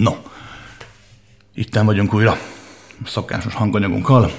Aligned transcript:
No, 0.00 0.16
itten 1.54 1.86
vagyunk 1.86 2.14
újra, 2.14 2.36
szokásos 3.04 3.54
hanganyagunkkal. 3.54 4.32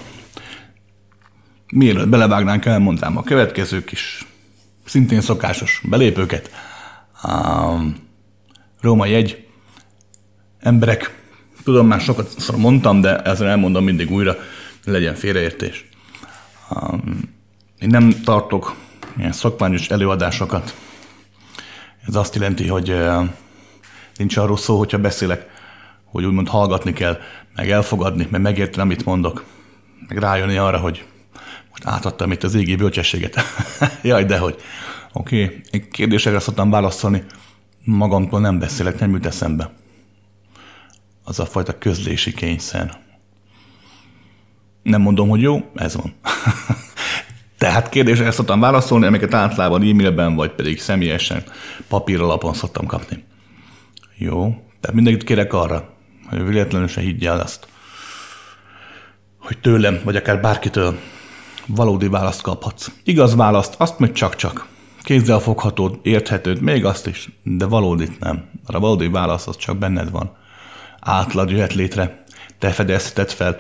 Mielőtt 1.72 2.08
belevágnánk, 2.08 2.66
elmondám 2.66 3.18
a 3.18 3.24
következő 3.24 3.84
kis, 3.84 4.28
szintén 4.86 5.22
szokásos 5.22 5.82
belépőket. 5.90 6.52
A 7.24 7.74
római 8.82 9.14
egy 9.14 9.48
emberek, 10.60 11.24
tudom 11.64 11.88
már 11.88 12.02
sokat 12.02 12.40
szóval 12.40 12.62
mondtam, 12.62 13.02
de 13.02 13.22
ezzel 13.22 13.48
elmondom 13.48 13.84
mindig 13.84 14.12
újra, 14.12 14.36
legyen 14.86 15.16
félreértés. 15.16 15.90
Én 17.80 17.90
nem 17.90 18.22
tartok 18.24 18.76
ilyen 19.18 19.32
szakmányos 19.32 19.90
előadásokat. 19.90 20.76
Ez 22.08 22.16
azt 22.16 22.36
jelenti, 22.36 22.68
hogy 22.68 22.96
nincs 24.20 24.38
arról 24.38 24.58
szó, 24.58 24.78
hogyha 24.78 24.98
beszélek, 24.98 25.48
hogy 26.04 26.26
úgymond 26.26 26.48
hallgatni 26.48 26.94
kell, 26.94 27.18
meg 27.56 27.70
elfogadni, 27.72 28.28
meg 28.30 28.42
megérteni, 28.42 28.82
amit 28.82 29.06
mondok, 29.06 29.46
meg 30.08 30.18
rájönni 30.18 30.58
arra, 30.58 30.78
hogy 30.78 31.06
most 31.70 31.86
átadtam 31.86 32.32
itt 32.32 32.44
az 32.44 32.56
égi 32.56 32.76
bölcsességet. 32.76 33.42
Jaj, 34.02 34.26
dehogy. 34.26 34.56
Oké, 35.14 35.44
okay. 35.44 35.88
kérdésekre 35.88 36.40
szoktam 36.40 36.70
válaszolni, 36.70 37.24
magamtól 37.84 38.40
nem 38.40 38.60
beszélek, 38.60 39.00
nem 39.00 39.12
jut 39.12 39.26
eszembe. 39.26 39.72
Az 41.24 41.40
a 41.40 41.46
fajta 41.46 41.78
közlési 41.78 42.34
kényszer. 42.34 42.98
Nem 44.84 45.02
mondom, 45.02 45.30
hogy 45.30 45.42
jó, 45.42 45.72
ez 45.76 45.96
van. 45.96 46.14
Tehát 47.58 47.90
kérdésre 47.90 48.32
szoktam 48.32 48.60
válaszolni, 48.60 49.06
amiket 49.06 49.34
általában 49.34 49.82
e-mailben, 49.82 50.36
vagy 50.36 50.52
pedig 50.52 50.80
személyesen 50.80 51.44
papíralapon 51.88 52.54
szoktam 52.54 52.86
kapni. 52.86 53.24
Jó, 54.22 54.64
tehát 54.80 54.96
mindenkit 54.96 55.24
kérek 55.24 55.54
arra, 55.54 55.94
hogy 56.30 56.48
véletlenül 56.48 56.88
se 56.88 57.02
higgye 57.02 57.30
el 57.30 57.40
azt, 57.40 57.68
hogy 59.38 59.58
tőlem, 59.58 60.02
vagy 60.04 60.16
akár 60.16 60.42
bárkitől 60.42 61.00
valódi 61.66 62.08
választ 62.08 62.42
kaphatsz. 62.42 62.92
Igaz 63.04 63.36
választ, 63.36 63.76
azt 63.78 64.00
meg 64.00 64.12
csak-csak. 64.12 64.68
Kézzel 65.02 65.40
fogható, 65.40 66.00
érthetőd, 66.02 66.62
még 66.62 66.86
azt 66.86 67.08
is, 67.08 67.30
de 67.44 67.66
valódit 67.66 68.20
nem. 68.20 68.50
A 68.66 68.80
valódi 68.80 69.08
válasz 69.08 69.48
az 69.48 69.58
csak 69.58 69.78
benned 69.78 70.12
van. 70.12 70.38
Átlag 71.00 71.52
jöhet 71.52 71.74
létre, 71.74 72.24
te 72.58 72.70
fedezheted 72.70 73.32
fel, 73.32 73.56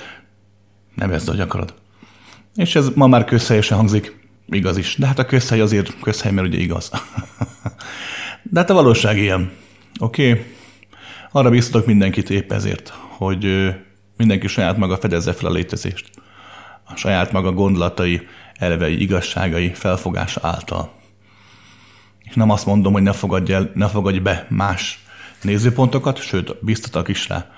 nevezd, 0.95 1.27
hogy 1.27 1.39
akarod. 1.39 1.73
És 2.55 2.75
ez 2.75 2.89
ma 2.95 3.07
már 3.07 3.25
közhelyesen 3.25 3.77
hangzik, 3.77 4.27
igaz 4.47 4.77
is. 4.77 4.95
De 4.95 5.07
hát 5.07 5.19
a 5.19 5.25
közhely 5.25 5.59
azért 5.59 5.99
közhely, 5.99 6.31
mert 6.31 6.47
ugye 6.47 6.59
igaz. 6.59 6.91
De 8.51 8.59
hát 8.59 8.69
a 8.69 8.73
valóság 8.73 9.17
ilyen. 9.17 9.51
Oké? 9.99 10.29
Okay? 10.29 10.57
Arra 11.31 11.49
biztatok 11.49 11.87
mindenkit 11.87 12.29
épp 12.29 12.51
ezért, 12.51 12.89
hogy 13.17 13.75
mindenki 14.17 14.47
saját 14.47 14.77
maga 14.77 14.97
fedezze 14.97 15.33
fel 15.33 15.49
a 15.49 15.53
létezést. 15.53 16.09
A 16.83 16.95
saját 16.95 17.31
maga 17.31 17.51
gondolatai, 17.51 18.27
elvei, 18.53 19.01
igazságai 19.01 19.73
felfogása 19.73 20.39
által. 20.43 20.93
És 22.23 22.35
nem 22.35 22.49
azt 22.49 22.65
mondom, 22.65 22.93
hogy 22.93 23.03
ne 23.03 23.13
fogadj, 23.13 23.53
el, 23.53 23.71
ne 23.73 23.87
fogadj 23.87 24.19
be 24.19 24.45
más 24.49 25.05
nézőpontokat, 25.41 26.21
sőt, 26.21 26.63
biztatok 26.65 27.07
is 27.07 27.27
rá. 27.27 27.51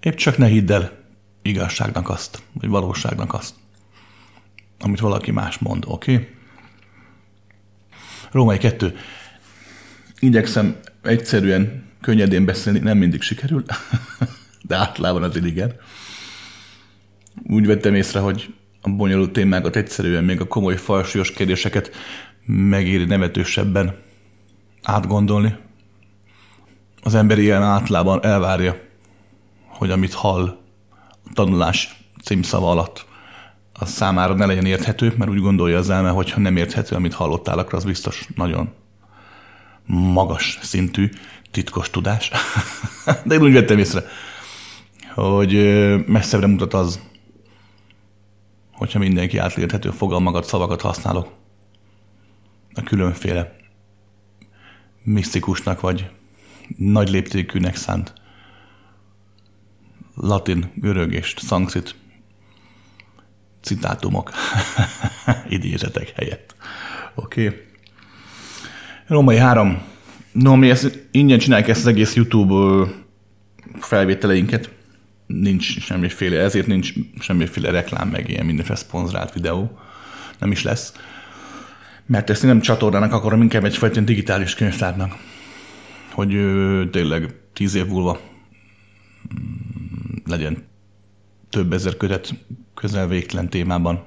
Épp 0.00 0.14
csak 0.14 0.36
ne 0.36 0.46
hidd 0.46 0.72
el 0.72 0.92
igazságnak 1.42 2.08
azt, 2.08 2.42
vagy 2.52 2.68
valóságnak 2.68 3.34
azt 3.34 3.54
amit 4.78 5.00
valaki 5.00 5.30
más 5.30 5.58
mond, 5.58 5.84
oké? 5.86 6.12
Okay? 6.12 6.28
Római 8.30 8.58
kettő. 8.58 8.96
Igyekszem 10.18 10.76
egyszerűen, 11.02 11.87
könnyedén 12.08 12.44
beszélni, 12.44 12.78
nem 12.78 12.98
mindig 12.98 13.22
sikerül, 13.22 13.64
de 14.68 14.76
általában 14.76 15.22
azért 15.22 15.44
igen. 15.44 15.72
Úgy 17.42 17.66
vettem 17.66 17.94
észre, 17.94 18.20
hogy 18.20 18.54
a 18.82 18.90
bonyolult 18.90 19.32
témákat 19.32 19.76
egyszerűen, 19.76 20.24
még 20.24 20.40
a 20.40 20.46
komoly 20.46 20.76
falsúlyos 20.76 21.32
kérdéseket 21.32 21.90
megéri 22.46 23.04
nevetősebben 23.04 23.94
átgondolni. 24.82 25.56
Az 27.02 27.14
ember 27.14 27.38
ilyen 27.38 27.62
általában 27.62 28.24
elvárja, 28.24 28.80
hogy 29.66 29.90
amit 29.90 30.12
hall 30.12 30.58
a 31.24 31.30
tanulás 31.32 32.04
címszava 32.24 32.70
alatt, 32.70 33.06
az 33.72 33.90
számára 33.90 34.34
ne 34.34 34.46
legyen 34.46 34.66
érthető, 34.66 35.14
mert 35.16 35.30
úgy 35.30 35.40
gondolja 35.40 35.78
az 35.78 35.90
elme, 35.90 36.10
hogy 36.10 36.30
ha 36.30 36.40
nem 36.40 36.56
érthető, 36.56 36.96
amit 36.96 37.14
hallottál, 37.14 37.58
akkor 37.58 37.74
az 37.74 37.84
biztos 37.84 38.28
nagyon 38.34 38.72
magas 39.88 40.58
szintű 40.62 41.08
titkos 41.58 41.90
tudás. 41.90 42.30
De 43.24 43.34
én 43.34 43.42
úgy 43.42 43.52
vettem 43.52 43.78
észre, 43.78 44.04
hogy 45.14 45.52
messzebbre 46.06 46.46
mutat 46.46 46.74
az, 46.74 47.00
hogyha 48.72 48.98
mindenki 48.98 49.38
átérthető 49.38 49.90
fogalmakat, 49.90 50.44
szavakat 50.44 50.80
használok. 50.80 51.32
A 52.74 52.82
különféle 52.82 53.56
misztikusnak 55.02 55.80
vagy 55.80 56.10
nagy 56.76 57.08
léptékűnek 57.08 57.76
szánt 57.76 58.12
latin, 60.14 60.70
görög 60.74 61.12
és 61.12 61.34
szanszkrit 61.38 61.94
citátumok 63.60 64.32
idézetek 65.48 66.12
helyett. 66.16 66.54
Oké. 67.14 67.46
Okay. 67.46 67.66
Római 69.06 69.36
3. 69.36 69.96
No, 70.42 70.56
mi 70.56 70.70
ezt, 70.70 71.08
ingyen 71.10 71.38
csináljuk 71.38 71.68
ezt 71.68 71.80
az 71.80 71.86
egész 71.86 72.14
YouTube 72.14 72.88
felvételeinket. 73.80 74.70
Nincs 75.26 75.78
semmiféle, 75.80 76.40
ezért 76.40 76.66
nincs 76.66 76.92
semmiféle 77.20 77.70
reklám, 77.70 78.08
meg 78.08 78.28
ilyen 78.28 78.46
mindenféle 78.46 78.78
szponzorált 78.78 79.32
videó. 79.32 79.78
Nem 80.38 80.50
is 80.50 80.62
lesz. 80.62 80.92
Mert 82.06 82.30
ezt 82.30 82.42
nem 82.42 82.60
csatornának 82.60 83.12
akarom, 83.12 83.42
inkább 83.42 83.64
egyfajta 83.64 84.00
digitális 84.00 84.54
könyvtárnak. 84.54 85.16
Hogy 86.12 86.34
ö, 86.34 86.84
tényleg 86.90 87.34
tíz 87.52 87.74
év 87.74 87.86
múlva 87.86 88.20
mm, 89.34 90.16
legyen 90.26 90.66
több 91.50 91.72
ezer 91.72 91.96
kötet 91.96 92.34
közel 92.74 93.08
végtelen 93.08 93.48
témában, 93.48 94.04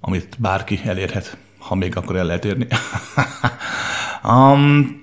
amit 0.00 0.36
bárki 0.38 0.80
elérhet, 0.84 1.38
ha 1.58 1.74
még 1.74 1.96
akkor 1.96 2.16
el 2.16 2.24
lehet 2.24 2.44
érni. 2.44 2.66
um, 4.24 5.00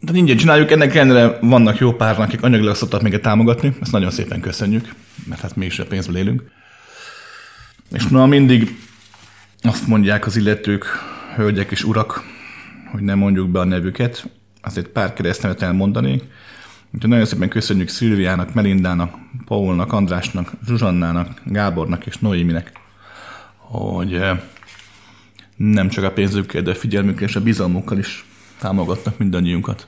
de 0.00 0.12
ingyen 0.16 0.36
csináljuk, 0.36 0.70
ennek 0.70 0.94
ellenére 0.94 1.38
vannak 1.40 1.78
jó 1.78 1.92
pár, 1.92 2.20
akik 2.20 2.42
anyagilag 2.42 2.74
szoktak 2.74 3.02
még 3.02 3.20
támogatni, 3.20 3.76
ezt 3.80 3.92
nagyon 3.92 4.10
szépen 4.10 4.40
köszönjük, 4.40 4.94
mert 5.28 5.40
hát 5.40 5.56
mégis 5.56 5.78
a 5.78 5.86
pénzből 5.86 6.16
élünk. 6.16 6.44
És 7.92 8.06
na 8.06 8.26
mindig 8.26 8.78
azt 9.62 9.86
mondják 9.86 10.26
az 10.26 10.36
illetők, 10.36 10.86
hölgyek 11.34 11.70
és 11.70 11.84
urak, 11.84 12.22
hogy 12.90 13.02
nem 13.02 13.18
mondjuk 13.18 13.50
be 13.50 13.60
a 13.60 13.64
nevüket, 13.64 14.30
azért 14.62 14.88
pár 14.88 15.12
keresztnevet 15.12 15.62
elmondanék. 15.62 16.22
Úgyhogy 16.94 17.10
nagyon 17.10 17.26
szépen 17.26 17.48
köszönjük 17.48 17.88
Szilviának, 17.88 18.54
Melindának, 18.54 19.14
Paulnak, 19.44 19.92
Andrásnak, 19.92 20.52
Zsuzsannának, 20.66 21.40
Gábornak 21.44 22.06
és 22.06 22.18
Noéminek, 22.18 22.72
hogy 23.56 24.14
eh, 24.14 24.38
nem 25.70 25.88
csak 25.88 26.04
a 26.04 26.12
pénzükkel, 26.12 26.62
de 26.62 26.70
a 26.70 26.74
figyelmükkel 26.74 27.28
és 27.28 27.36
a 27.36 27.40
bizalmukkal 27.40 27.98
is 27.98 28.24
támogatnak 28.58 29.18
mindannyiunkat, 29.18 29.86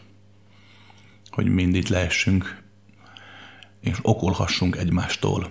hogy 1.30 1.46
mind 1.46 1.74
itt 1.74 1.88
lehessünk, 1.88 2.62
és 3.80 3.98
okolhassunk 4.02 4.76
egymástól. 4.76 5.50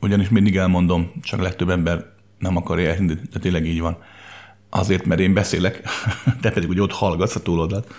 Ugyanis 0.00 0.28
mindig 0.28 0.56
elmondom, 0.56 1.12
csak 1.22 1.40
legtöbb 1.40 1.68
ember 1.68 2.12
nem 2.38 2.56
akarja 2.56 2.88
elhinni, 2.88 3.14
de 3.32 3.38
tényleg 3.38 3.66
így 3.66 3.80
van. 3.80 3.96
Azért, 4.70 5.04
mert 5.04 5.20
én 5.20 5.34
beszélek, 5.34 5.82
te 6.40 6.50
pedig 6.50 6.68
úgy 6.68 6.80
ott 6.80 6.92
hallgatsz 6.92 7.36
a 7.36 7.42
túloldalt, 7.42 7.94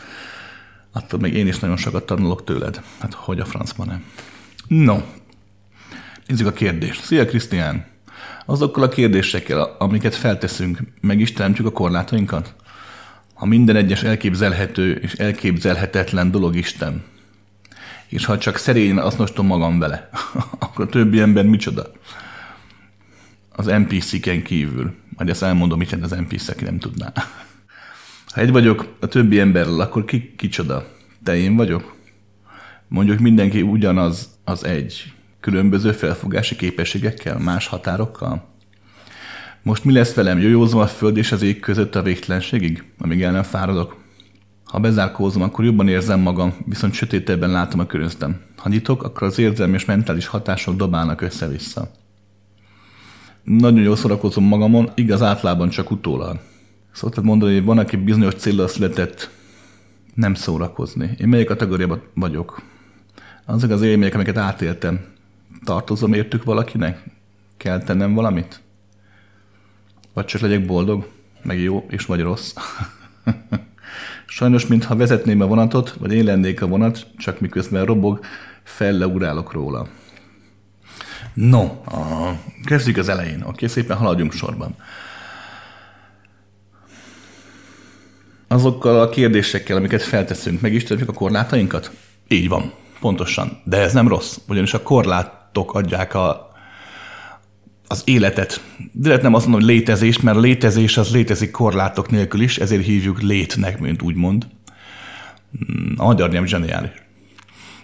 attól 0.92 1.20
még 1.20 1.34
én 1.34 1.48
is 1.48 1.60
nagyon 1.60 1.78
sokat 1.78 2.06
tanulok 2.06 2.44
tőled. 2.44 2.82
Hát 3.00 3.14
hogy 3.14 3.40
a 3.40 3.46
francban 3.46 3.88
nem. 3.88 4.04
No, 4.68 5.02
nézzük 6.28 6.48
a 6.48 6.54
kérdést. 6.54 7.04
Szia, 7.04 7.26
Krisztián! 7.26 7.95
Azokkal 8.46 8.84
a 8.84 8.90
kérdésekkel, 8.90 9.76
amiket 9.80 10.16
felteszünk, 10.16 10.80
meg 11.02 11.20
is 11.20 11.34
teremtjük 11.34 11.68
a 11.68 11.72
korlátainkat? 11.72 12.56
Ha 13.34 13.46
minden 13.46 13.76
egyes 13.76 14.04
elképzelhető 14.04 14.92
és 14.94 15.14
elképzelhetetlen 15.14 16.32
dolog 16.32 16.56
Isten, 16.56 17.04
és 18.08 18.26
ha 18.26 18.38
csak 18.38 18.58
szerényen 18.58 18.98
azonosítom 18.98 19.46
magam 19.46 19.80
vele, 19.80 20.10
akkor 20.60 20.86
a 20.86 20.90
többi 20.90 21.20
ember 21.20 21.46
micsoda? 21.46 21.92
Az 23.50 23.66
NPC-ken 23.66 24.44
kívül. 24.44 24.94
Majd 25.18 25.30
ezt 25.30 25.44
elmondom, 25.44 25.78
mit 25.78 25.98
az 26.02 26.12
NPC, 26.12 26.48
aki 26.48 26.64
nem 26.64 26.80
tudná. 26.80 27.14
Ha 28.26 28.42
egy 28.42 28.52
vagyok 28.52 28.96
a 29.00 29.08
többi 29.08 29.40
emberrel, 29.40 29.80
akkor 29.80 30.06
ki, 30.06 30.34
kicsoda? 30.38 30.88
Te 31.24 31.36
én 31.36 31.56
vagyok? 31.56 31.96
Mondjuk 32.88 33.20
mindenki 33.20 33.62
ugyanaz 33.62 34.30
az 34.44 34.64
egy, 34.64 35.14
különböző 35.46 35.92
felfogási 35.92 36.56
képességekkel, 36.56 37.40
más 37.40 37.68
határokkal? 37.68 38.44
Most 39.64 39.84
mi 39.84 39.92
lesz 39.92 40.14
velem? 40.14 40.40
Józom 40.40 40.80
a 40.80 40.88
föld 40.88 41.18
és 41.18 41.32
az 41.32 41.42
ég 41.42 41.60
között 41.60 41.96
a 41.96 42.02
végtelenségig, 42.02 42.84
amíg 42.98 43.22
el 43.22 43.32
nem 43.32 43.44
fáradok? 43.44 43.96
Ha 44.64 44.80
bezárkózom, 44.80 45.42
akkor 45.42 45.66
jobban 45.66 45.88
érzem 45.88 46.20
magam, 46.20 46.54
viszont 46.66 46.94
sötétebben 46.94 47.50
látom 47.50 47.80
a 47.80 47.86
köröztem. 47.86 48.42
Ha 48.58 48.70
nyitok, 48.70 49.04
akkor 49.04 49.28
az 49.28 49.40
érzelmi 49.40 49.74
és 49.74 49.86
mentális 49.86 50.28
hatások 50.28 50.76
dobálnak 50.76 51.22
össze-vissza. 51.22 51.92
Nagyon 53.44 53.84
jól 53.84 53.96
szórakozom 53.96 54.44
magamon, 54.44 54.92
igaz 54.96 55.22
átlában 55.22 55.70
csak 55.70 55.92
utólag. 55.92 56.40
Szoktad 56.92 57.24
mondani, 57.24 57.54
hogy 57.54 57.64
van, 57.64 57.78
aki 57.78 57.96
bizonyos 57.96 58.34
célra 58.34 58.68
született 58.68 59.30
nem 60.14 60.34
szórakozni. 60.34 61.10
Én 61.18 61.28
melyik 61.28 61.48
kategóriában 61.48 62.02
vagyok? 62.14 62.62
Azok 63.46 63.70
az 63.70 63.82
élmények, 63.82 64.14
amiket 64.14 64.38
átéltem, 64.38 65.14
tartozom 65.66 66.14
értük 66.14 66.44
valakinek? 66.44 67.04
Kell 67.58 67.84
tennem 67.84 68.14
valamit? 68.14 68.62
Vagy 70.14 70.26
csak 70.26 70.42
legyek 70.42 70.66
boldog, 70.66 71.08
meg 71.42 71.60
jó, 71.60 71.86
és 71.90 72.06
vagy 72.06 72.22
rossz? 72.22 72.54
Sajnos, 74.26 74.68
mintha 74.68 74.96
vezetném 74.96 75.42
a 75.42 75.48
vonatot, 75.48 75.92
vagy 76.00 76.14
én 76.14 76.24
lennék 76.24 76.62
a 76.62 76.68
vonat, 76.68 77.08
csak 77.18 77.40
miközben 77.40 77.86
robog, 77.86 78.20
felleugrálok 78.64 79.52
róla. 79.52 79.88
No, 81.34 81.64
a, 81.86 82.32
kezdjük 82.64 82.98
az 82.98 83.10
elején. 83.10 83.44
Oké, 83.48 83.68
szépen 83.68 83.98
haladjunk 83.98 84.34
sorban. 84.34 84.76
Azokkal 88.48 89.02
a 89.02 89.10
kérdésekkel, 89.10 89.78
amiket 89.78 90.02
felteszünk, 90.02 90.62
meg 90.62 90.74
is 90.74 90.90
a 90.90 91.14
korlátainkat? 91.14 91.92
Így 92.28 92.48
van, 92.48 92.74
pontosan. 93.00 93.62
De 93.64 93.78
ez 93.78 93.94
nem 93.94 94.08
rossz, 94.08 94.38
ugyanis 94.48 94.74
a 94.74 94.82
korlátok 95.56 95.74
adják 95.74 96.14
a, 96.14 96.52
az 97.88 98.02
életet. 98.06 98.62
De 98.92 99.22
nem 99.22 99.34
azt 99.34 99.48
mondom, 99.48 99.62
hogy 99.62 99.76
létezést, 99.76 100.22
mert 100.22 100.38
a 100.38 100.40
létezés 100.40 100.98
az 100.98 101.12
létezik 101.12 101.52
korlátok 101.52 102.10
nélkül 102.10 102.42
is, 102.42 102.58
ezért 102.58 102.86
hívjuk 102.86 103.22
létnek, 103.22 103.80
mint 103.80 104.02
úgy 104.02 104.16
mond. 104.16 104.48
Hmm, 105.52 105.94
a 105.98 106.06
magyar 106.06 106.30
nem 106.30 106.46
zseniális. 106.46 106.92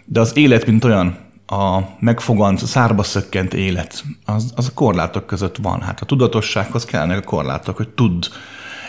De 0.06 0.20
az 0.20 0.38
élet, 0.38 0.66
mint 0.66 0.84
olyan, 0.84 1.18
a 1.48 1.80
megfogant, 2.00 2.66
szárba 2.66 3.04
szökkent 3.04 3.54
élet, 3.54 4.04
az, 4.26 4.54
az 4.56 4.68
a 4.68 4.74
korlátok 4.74 5.26
között 5.26 5.58
van. 5.58 5.82
Hát 5.82 6.02
a 6.02 6.06
tudatossághoz 6.06 6.86
kellene 6.86 7.16
a 7.16 7.22
korlátok, 7.22 7.78
hogy 7.78 7.90
tud 7.90 8.26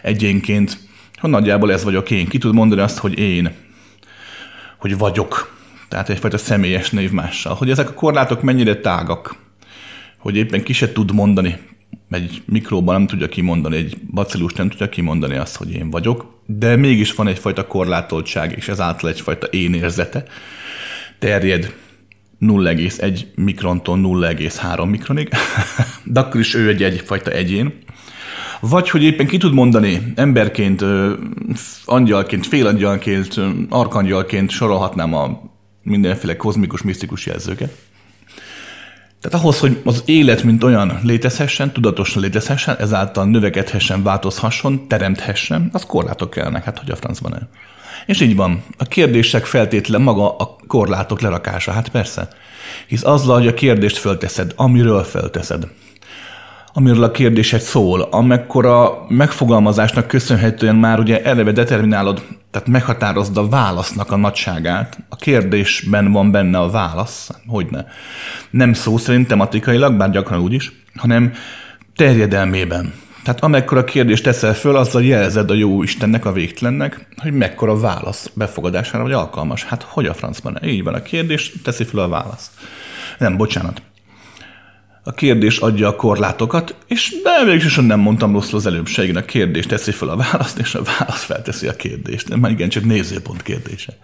egyénként, 0.03 0.79
hogy 1.21 1.31
nagyjából 1.31 1.73
ez 1.73 1.85
vagyok 1.85 2.11
én. 2.11 2.29
Ki 2.29 2.39
tud 2.39 2.55
mondani 2.55 2.81
azt, 2.81 2.99
hogy 2.99 3.19
én, 3.19 3.53
hogy 4.79 4.99
vagyok. 4.99 5.61
Tehát 5.93 6.09
egyfajta 6.09 6.39
személyes 6.39 6.91
névmással. 6.91 7.55
Hogy 7.55 7.71
ezek 7.71 7.89
a 7.89 7.95
korlátok 7.95 8.43
mennyire 8.43 8.77
tágak, 8.77 9.37
hogy 10.19 10.37
éppen 10.37 10.63
ki 10.63 10.73
se 10.73 10.93
tud 10.93 11.13
mondani, 11.13 11.59
egy 12.11 12.43
mikróban 12.45 12.95
nem 12.95 13.07
tudja 13.07 13.29
kimondani, 13.29 13.77
egy 13.77 13.97
bacillus 14.11 14.53
nem 14.53 14.69
tudja 14.69 14.89
kimondani 14.89 15.37
azt, 15.37 15.57
hogy 15.57 15.73
én 15.73 15.91
vagyok, 15.91 16.43
de 16.47 16.77
mégis 16.77 17.15
van 17.15 17.27
egyfajta 17.27 17.67
korlátoltság, 17.67 18.55
és 18.57 18.69
ezáltal 18.69 19.11
egyfajta 19.11 19.47
én 19.47 19.75
érzete 19.75 20.25
terjed 21.19 21.75
0,1 22.41 23.21
mikrontól 23.35 23.99
0,3 23.99 24.91
mikronig, 24.91 25.29
de 26.05 26.21
akkor 26.21 26.41
is 26.41 26.55
ő 26.55 26.69
egy 26.69 26.83
egyfajta 26.83 27.31
egyén. 27.31 27.79
Vagy 28.61 28.91
hogy 28.91 29.03
éppen 29.03 29.27
ki 29.27 29.37
tud 29.37 29.53
mondani 29.53 30.13
emberként, 30.15 30.85
angyalként, 31.85 32.47
félangyalként, 32.47 33.41
arkangyalként 33.69 34.51
sorolhatnám 34.51 35.15
a 35.15 35.52
mindenféle 35.83 36.37
kozmikus, 36.37 36.83
misztikus 36.83 37.27
jelzőket. 37.27 37.77
Tehát 39.21 39.41
ahhoz, 39.41 39.59
hogy 39.59 39.81
az 39.85 40.03
élet, 40.05 40.43
mint 40.43 40.63
olyan 40.63 41.01
létezhessen, 41.03 41.73
tudatosan 41.73 42.23
létezhessen, 42.23 42.77
ezáltal 42.79 43.25
növekedhessen, 43.25 44.03
változhasson, 44.03 44.89
teremthessen, 44.89 45.69
az 45.73 45.87
korlátok 45.87 46.31
kellnek, 46.31 46.65
hát 46.65 46.79
hogy 46.79 46.91
a 46.91 46.97
francban 46.97 47.35
el. 47.35 47.49
És 48.07 48.21
így 48.21 48.37
van. 48.37 48.63
A 48.79 48.85
kérdések 48.85 49.45
feltétlen 49.45 50.03
maga 50.03 50.37
a 50.37 50.57
korlátok 50.67 51.21
lerakása. 51.21 51.73
Hát 51.73 51.89
persze. 51.89 52.29
Hisz 52.87 53.05
azzal, 53.05 53.39
hogy 53.39 53.47
a 53.47 53.55
kérdést 53.55 53.97
fölteszed, 53.97 54.53
amiről 54.57 55.03
fölteszed, 55.03 55.69
amiről 56.73 57.03
a 57.03 57.11
kérdésed 57.11 57.61
szól, 57.61 58.01
amekkora 58.01 59.05
megfogalmazásnak 59.09 60.07
köszönhetően 60.07 60.77
már 60.77 60.99
ugye 60.99 61.23
eleve 61.23 61.53
determinálod, 61.53 62.23
tehát 62.51 62.69
meghatározod 62.69 63.37
a 63.37 63.49
válasznak 63.49 64.13
a 64.13 64.17
nagyságát. 64.17 64.99
A 65.09 65.17
kérdésben 65.17 66.13
van 66.13 66.31
benne 66.31 66.59
a 66.59 66.71
válasz, 66.71 67.31
hogy 67.47 67.67
ne. 67.71 67.85
Nem 68.51 68.73
szó 68.73 68.97
szerint 68.97 69.29
tematikailag, 69.29 69.97
bár 69.97 70.11
gyakran 70.11 70.41
úgy 70.41 70.53
is, 70.53 70.73
hanem 70.97 71.33
terjedelmében. 71.97 72.93
Tehát 73.25 73.43
amekkora 73.43 73.85
kérdést 73.85 74.23
teszel 74.23 74.55
föl, 74.55 74.77
azzal 74.77 75.05
jelzed 75.05 75.51
a 75.51 75.55
jó 75.55 75.83
Istennek, 75.83 76.25
a 76.25 76.33
végtelennek, 76.33 77.07
hogy 77.17 77.33
mekkora 77.33 77.79
válasz 77.79 78.31
befogadására 78.35 79.03
vagy 79.03 79.13
alkalmas. 79.13 79.65
Hát 79.65 79.83
hogy 79.83 80.07
a 80.07 80.15
francban? 80.15 80.59
Így 80.65 80.83
van 80.83 80.95
a 80.95 81.03
kérdés, 81.03 81.53
teszi 81.65 81.85
föl 81.85 82.01
a 82.01 82.09
választ. 82.09 82.51
Nem, 83.19 83.37
bocsánat. 83.37 83.83
A 85.05 85.13
kérdés 85.13 85.59
adja 85.59 85.89
a 85.89 85.97
korlátokat, 85.97 86.77
és 86.87 87.15
de 87.23 87.45
mégis 87.53 87.77
nem 87.77 88.01
mondtam 88.01 88.33
rosszul 88.33 88.59
az 88.59 88.67
előbb, 88.67 88.87
se, 88.87 89.09
a 89.15 89.25
kérdés 89.25 89.67
teszi 89.67 89.91
fel 89.91 90.09
a 90.09 90.17
választ, 90.17 90.59
és 90.59 90.75
a 90.75 90.83
válasz 90.83 91.25
felteszi 91.25 91.67
a 91.67 91.77
kérdést. 91.77 92.29
Nem, 92.29 92.45
igen, 92.45 92.69
csak 92.69 92.85
nézőpont 92.85 93.43
kérdése. 93.43 93.97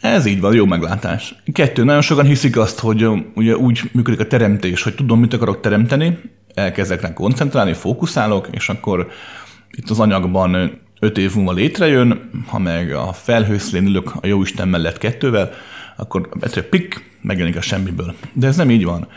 Ez 0.00 0.26
így 0.26 0.40
van, 0.40 0.54
jó 0.54 0.66
meglátás. 0.66 1.34
Kettő, 1.52 1.84
nagyon 1.84 2.00
sokan 2.00 2.26
hiszik 2.26 2.56
azt, 2.56 2.78
hogy 2.78 3.06
ugye 3.34 3.56
úgy 3.56 3.80
működik 3.92 4.20
a 4.20 4.26
teremtés, 4.26 4.82
hogy 4.82 4.94
tudom, 4.94 5.20
mit 5.20 5.34
akarok 5.34 5.60
teremteni, 5.60 6.18
elkezdek 6.54 7.00
rá 7.00 7.12
koncentrálni, 7.12 7.72
fókuszálok, 7.72 8.48
és 8.50 8.68
akkor 8.68 9.08
itt 9.70 9.90
az 9.90 10.00
anyagban 10.00 10.80
öt 11.00 11.18
év 11.18 11.34
múlva 11.34 11.52
létrejön, 11.52 12.30
ha 12.46 12.58
meg 12.58 12.92
a 12.92 13.12
felhőszlén 13.12 13.86
ülök 13.86 14.12
a 14.20 14.26
Jóisten 14.26 14.68
mellett 14.68 14.98
kettővel, 14.98 15.50
akkor 15.96 16.28
egyszerűen 16.40 16.70
pik, 16.70 17.04
megjelenik 17.20 17.58
a 17.58 17.60
semmiből. 17.60 18.14
De 18.32 18.46
ez 18.46 18.56
nem 18.56 18.70
így 18.70 18.84
van. 18.84 19.08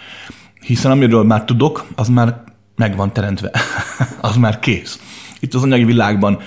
Hiszen 0.64 0.92
amiről 0.92 1.24
már 1.24 1.46
tudok, 1.46 1.86
az 1.96 2.08
már 2.08 2.44
meg 2.76 2.96
van 2.96 3.14
teremtve. 3.14 3.52
az 4.22 4.36
már 4.36 4.60
kész. 4.60 5.00
Itt 5.40 5.54
az 5.54 5.64
anyagi 5.64 5.84
világban 5.84 6.40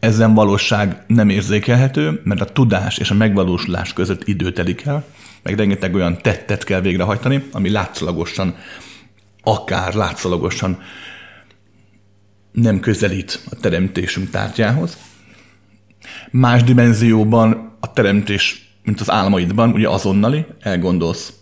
ezen 0.00 0.34
valóság 0.34 1.04
nem 1.06 1.28
érzékelhető, 1.28 2.20
mert 2.24 2.40
a 2.40 2.44
tudás 2.44 2.98
és 2.98 3.10
a 3.10 3.14
megvalósulás 3.14 3.92
között 3.92 4.28
idő 4.28 4.52
telik 4.52 4.82
el, 4.82 5.04
meg 5.42 5.56
rengeteg 5.56 5.94
olyan 5.94 6.18
tettet 6.22 6.64
kell 6.64 6.80
végrehajtani, 6.80 7.44
ami 7.52 7.70
látszalagosan 7.70 8.54
akár 9.42 9.94
látszalagosan 9.94 10.78
nem 12.52 12.80
közelít 12.80 13.40
a 13.50 13.56
teremtésünk 13.56 14.30
tárgyához. 14.30 14.98
Más 16.30 16.62
dimenzióban 16.62 17.76
a 17.80 17.92
teremtés, 17.92 18.74
mint 18.84 19.00
az 19.00 19.10
álmaidban, 19.10 19.72
ugye 19.72 19.88
azonnali, 19.88 20.46
elgondolsz 20.60 21.32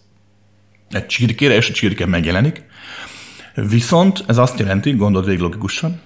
egy 0.95 1.07
csirkére, 1.07 1.55
és 1.55 1.69
a 1.69 1.73
csirke 1.73 2.07
megjelenik. 2.07 2.63
Viszont 3.55 4.25
ez 4.27 4.39
azt 4.39 4.59
jelenti, 4.59 4.93
gondold 4.93 5.25
végig 5.25 5.41
logikusan, 5.41 6.01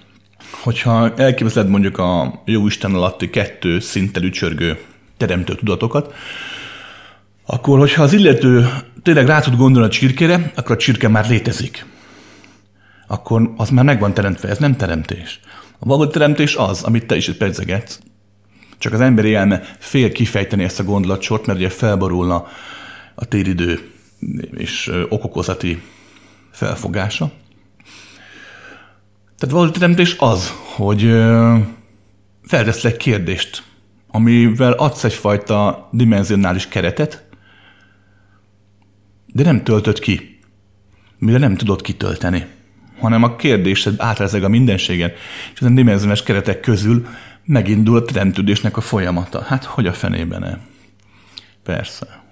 hogyha 0.61 1.13
elképzeled 1.13 1.69
mondjuk 1.69 1.97
a 1.97 2.41
jó 2.45 2.67
Isten 2.67 2.93
alatti 2.93 3.29
kettő 3.29 3.79
szinttel 3.79 4.23
ücsörgő 4.23 4.79
teremtő 5.17 5.55
tudatokat, 5.55 6.13
akkor 7.45 7.79
hogyha 7.79 8.03
az 8.03 8.13
illető 8.13 8.69
tényleg 9.03 9.25
rá 9.25 9.39
tud 9.39 9.55
gondolni 9.55 9.87
a 9.87 9.91
csirkére, 9.91 10.51
akkor 10.55 10.75
a 10.75 10.79
csirke 10.79 11.07
már 11.07 11.29
létezik. 11.29 11.85
Akkor 13.07 13.53
az 13.57 13.69
már 13.69 13.85
megvan 13.85 14.13
teremtve, 14.13 14.49
ez 14.49 14.57
nem 14.57 14.75
teremtés. 14.75 15.39
A 15.79 15.85
valódi 15.85 16.11
teremtés 16.11 16.55
az, 16.55 16.83
amit 16.83 17.05
te 17.05 17.15
is 17.15 17.29
pedzegetsz. 17.29 17.99
Csak 18.77 18.93
az 18.93 19.01
emberi 19.01 19.33
elme 19.33 19.61
fél 19.79 20.11
kifejteni 20.11 20.63
ezt 20.63 20.79
a 20.79 20.83
gondolatsort, 20.83 21.45
mert 21.45 21.59
ugye 21.59 21.69
felborulna 21.69 22.47
a 23.15 23.25
téridő 23.25 23.79
és 24.51 24.91
okokozati 25.09 25.81
felfogása. 26.51 27.31
Tehát 29.37 29.55
valódi 29.55 29.71
teremtés 29.71 30.15
az, 30.19 30.53
hogy 30.75 31.01
feltesz 32.43 32.85
egy 32.85 32.97
kérdést, 32.97 33.63
amivel 34.07 34.71
adsz 34.71 35.03
egyfajta 35.03 35.89
dimenzionális 35.91 36.67
keretet, 36.67 37.23
de 39.25 39.43
nem 39.43 39.63
töltött 39.63 39.99
ki, 39.99 40.39
mire 41.17 41.37
nem 41.37 41.55
tudod 41.55 41.81
kitölteni, 41.81 42.45
hanem 42.99 43.23
a 43.23 43.35
kérdésed 43.35 43.95
átrezeg 43.97 44.43
a 44.43 44.49
mindenségen, 44.49 45.11
és 45.53 45.61
a 45.61 45.69
dimenzionális 45.69 46.23
keretek 46.23 46.59
közül 46.59 47.07
megindul 47.45 47.97
a 47.97 48.01
teremtődésnek 48.01 48.77
a 48.77 48.81
folyamata. 48.81 49.41
Hát 49.41 49.63
hogy 49.63 49.87
a 49.87 49.93
fenében 49.93 50.43
-e? 50.43 50.59
Persze. 51.63 52.23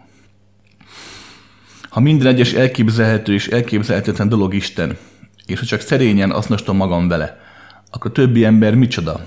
Ha 1.98 2.04
minden 2.04 2.28
egyes 2.28 2.54
elképzelhető 2.54 3.34
és 3.34 3.48
elképzelhetetlen 3.48 4.30
dolog 4.30 4.54
Isten, 4.54 4.98
és 5.46 5.60
ha 5.60 5.66
csak 5.66 5.80
szerényen 5.80 6.32
azonosítom 6.32 6.78
magam 6.78 7.08
vele, 7.08 7.40
akkor 7.92 8.12
többi 8.12 8.46
ember 8.46 8.76
micsoda? 8.76 9.20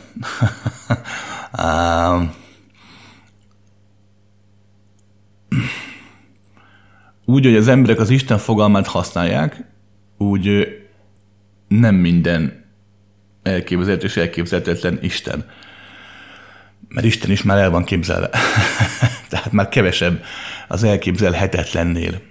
úgy, 7.24 7.44
hogy 7.44 7.56
az 7.56 7.68
emberek 7.68 7.98
az 7.98 8.10
Isten 8.10 8.38
fogalmát 8.38 8.86
használják, 8.86 9.64
úgy 10.18 10.68
nem 11.68 11.94
minden 11.94 12.64
elképzelhető 13.42 14.06
és 14.06 14.16
elképzelhetetlen 14.16 14.98
Isten. 15.02 15.44
mert 16.88 17.06
Isten 17.06 17.30
is 17.30 17.42
már 17.42 17.58
el 17.58 17.70
van 17.70 17.84
képzelve. 17.84 18.30
Tehát 19.30 19.52
már 19.52 19.68
kevesebb 19.68 20.22
az 20.68 20.82
elképzelhetetlennél. 20.82 22.28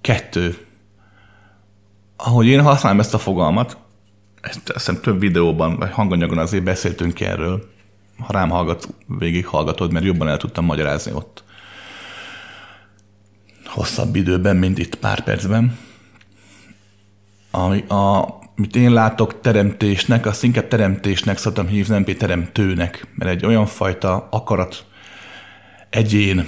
Kettő. 0.00 0.66
Ahogy 2.16 2.46
én 2.46 2.62
használom 2.62 3.00
ezt 3.00 3.14
a 3.14 3.18
fogalmat, 3.18 3.76
ezt 4.40 4.68
azt 4.68 4.86
hiszem 4.86 5.00
több 5.00 5.20
videóban, 5.20 5.76
vagy 5.76 5.90
hanganyagon 5.90 6.38
azért 6.38 6.64
beszéltünk 6.64 7.20
erről, 7.20 7.70
ha 8.18 8.32
rám 8.32 8.50
hallgat, 8.50 8.88
végig 9.06 9.46
hallgatod, 9.46 9.92
mert 9.92 10.04
jobban 10.04 10.28
el 10.28 10.36
tudtam 10.36 10.64
magyarázni 10.64 11.12
ott. 11.12 11.44
Hosszabb 13.64 14.16
időben, 14.16 14.56
mint 14.56 14.78
itt 14.78 14.94
pár 14.94 15.24
percben. 15.24 15.78
Ami 17.50 17.80
a, 17.80 18.38
amit 18.56 18.76
én 18.76 18.92
látok 18.92 19.40
teremtésnek, 19.40 20.26
azt 20.26 20.44
inkább 20.44 20.68
teremtésnek 20.68 21.38
szoktam 21.38 21.66
hívni, 21.66 21.92
nem 21.94 22.04
teremtőnek, 22.04 23.06
mert 23.14 23.30
egy 23.30 23.46
olyan 23.46 23.66
fajta 23.66 24.28
akarat, 24.30 24.84
egyén, 25.90 26.46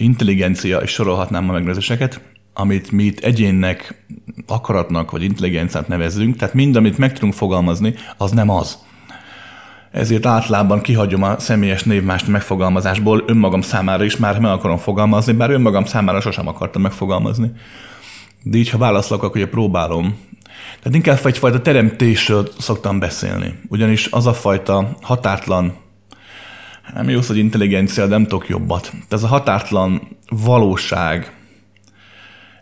intelligencia, 0.00 0.78
és 0.78 0.90
sorolhatnám 0.90 1.48
a 1.48 1.52
megnevezéseket, 1.52 2.20
amit 2.54 2.90
mi 2.90 3.02
itt 3.02 3.18
egyénnek, 3.18 4.04
akaratnak 4.46 5.10
vagy 5.10 5.22
intelligenciát 5.22 5.88
nevezzünk, 5.88 6.36
tehát 6.36 6.54
mind, 6.54 6.76
amit 6.76 6.98
meg 6.98 7.12
tudunk 7.12 7.34
fogalmazni, 7.34 7.94
az 8.16 8.30
nem 8.30 8.48
az. 8.48 8.78
Ezért 9.90 10.26
általában 10.26 10.80
kihagyom 10.80 11.22
a 11.22 11.38
személyes 11.38 11.82
névmást 11.82 12.26
megfogalmazásból, 12.26 13.24
önmagam 13.26 13.60
számára 13.60 14.04
is 14.04 14.16
már 14.16 14.38
meg 14.38 14.50
akarom 14.50 14.76
fogalmazni, 14.76 15.32
bár 15.32 15.50
önmagam 15.50 15.84
számára 15.84 16.20
sosem 16.20 16.46
akartam 16.46 16.82
megfogalmazni. 16.82 17.52
De 18.42 18.58
így, 18.58 18.70
ha 18.70 18.78
válaszlok, 18.78 19.22
akkor 19.22 19.48
próbálom. 19.48 20.16
Tehát 20.82 20.94
inkább 20.94 21.26
egyfajta 21.26 21.60
teremtésről 21.60 22.48
szoktam 22.58 22.98
beszélni. 22.98 23.58
Ugyanis 23.68 24.06
az 24.06 24.26
a 24.26 24.32
fajta 24.32 24.96
határtlan, 25.00 25.74
nem 26.94 27.08
jó 27.08 27.20
hogy 27.26 27.36
intelligencia, 27.36 28.06
de 28.06 28.10
nem 28.10 28.26
tudok 28.26 28.48
jobbat. 28.48 28.82
Tehát 28.82 29.12
ez 29.12 29.22
a 29.22 29.26
határtlan 29.26 30.16
valóság, 30.28 31.32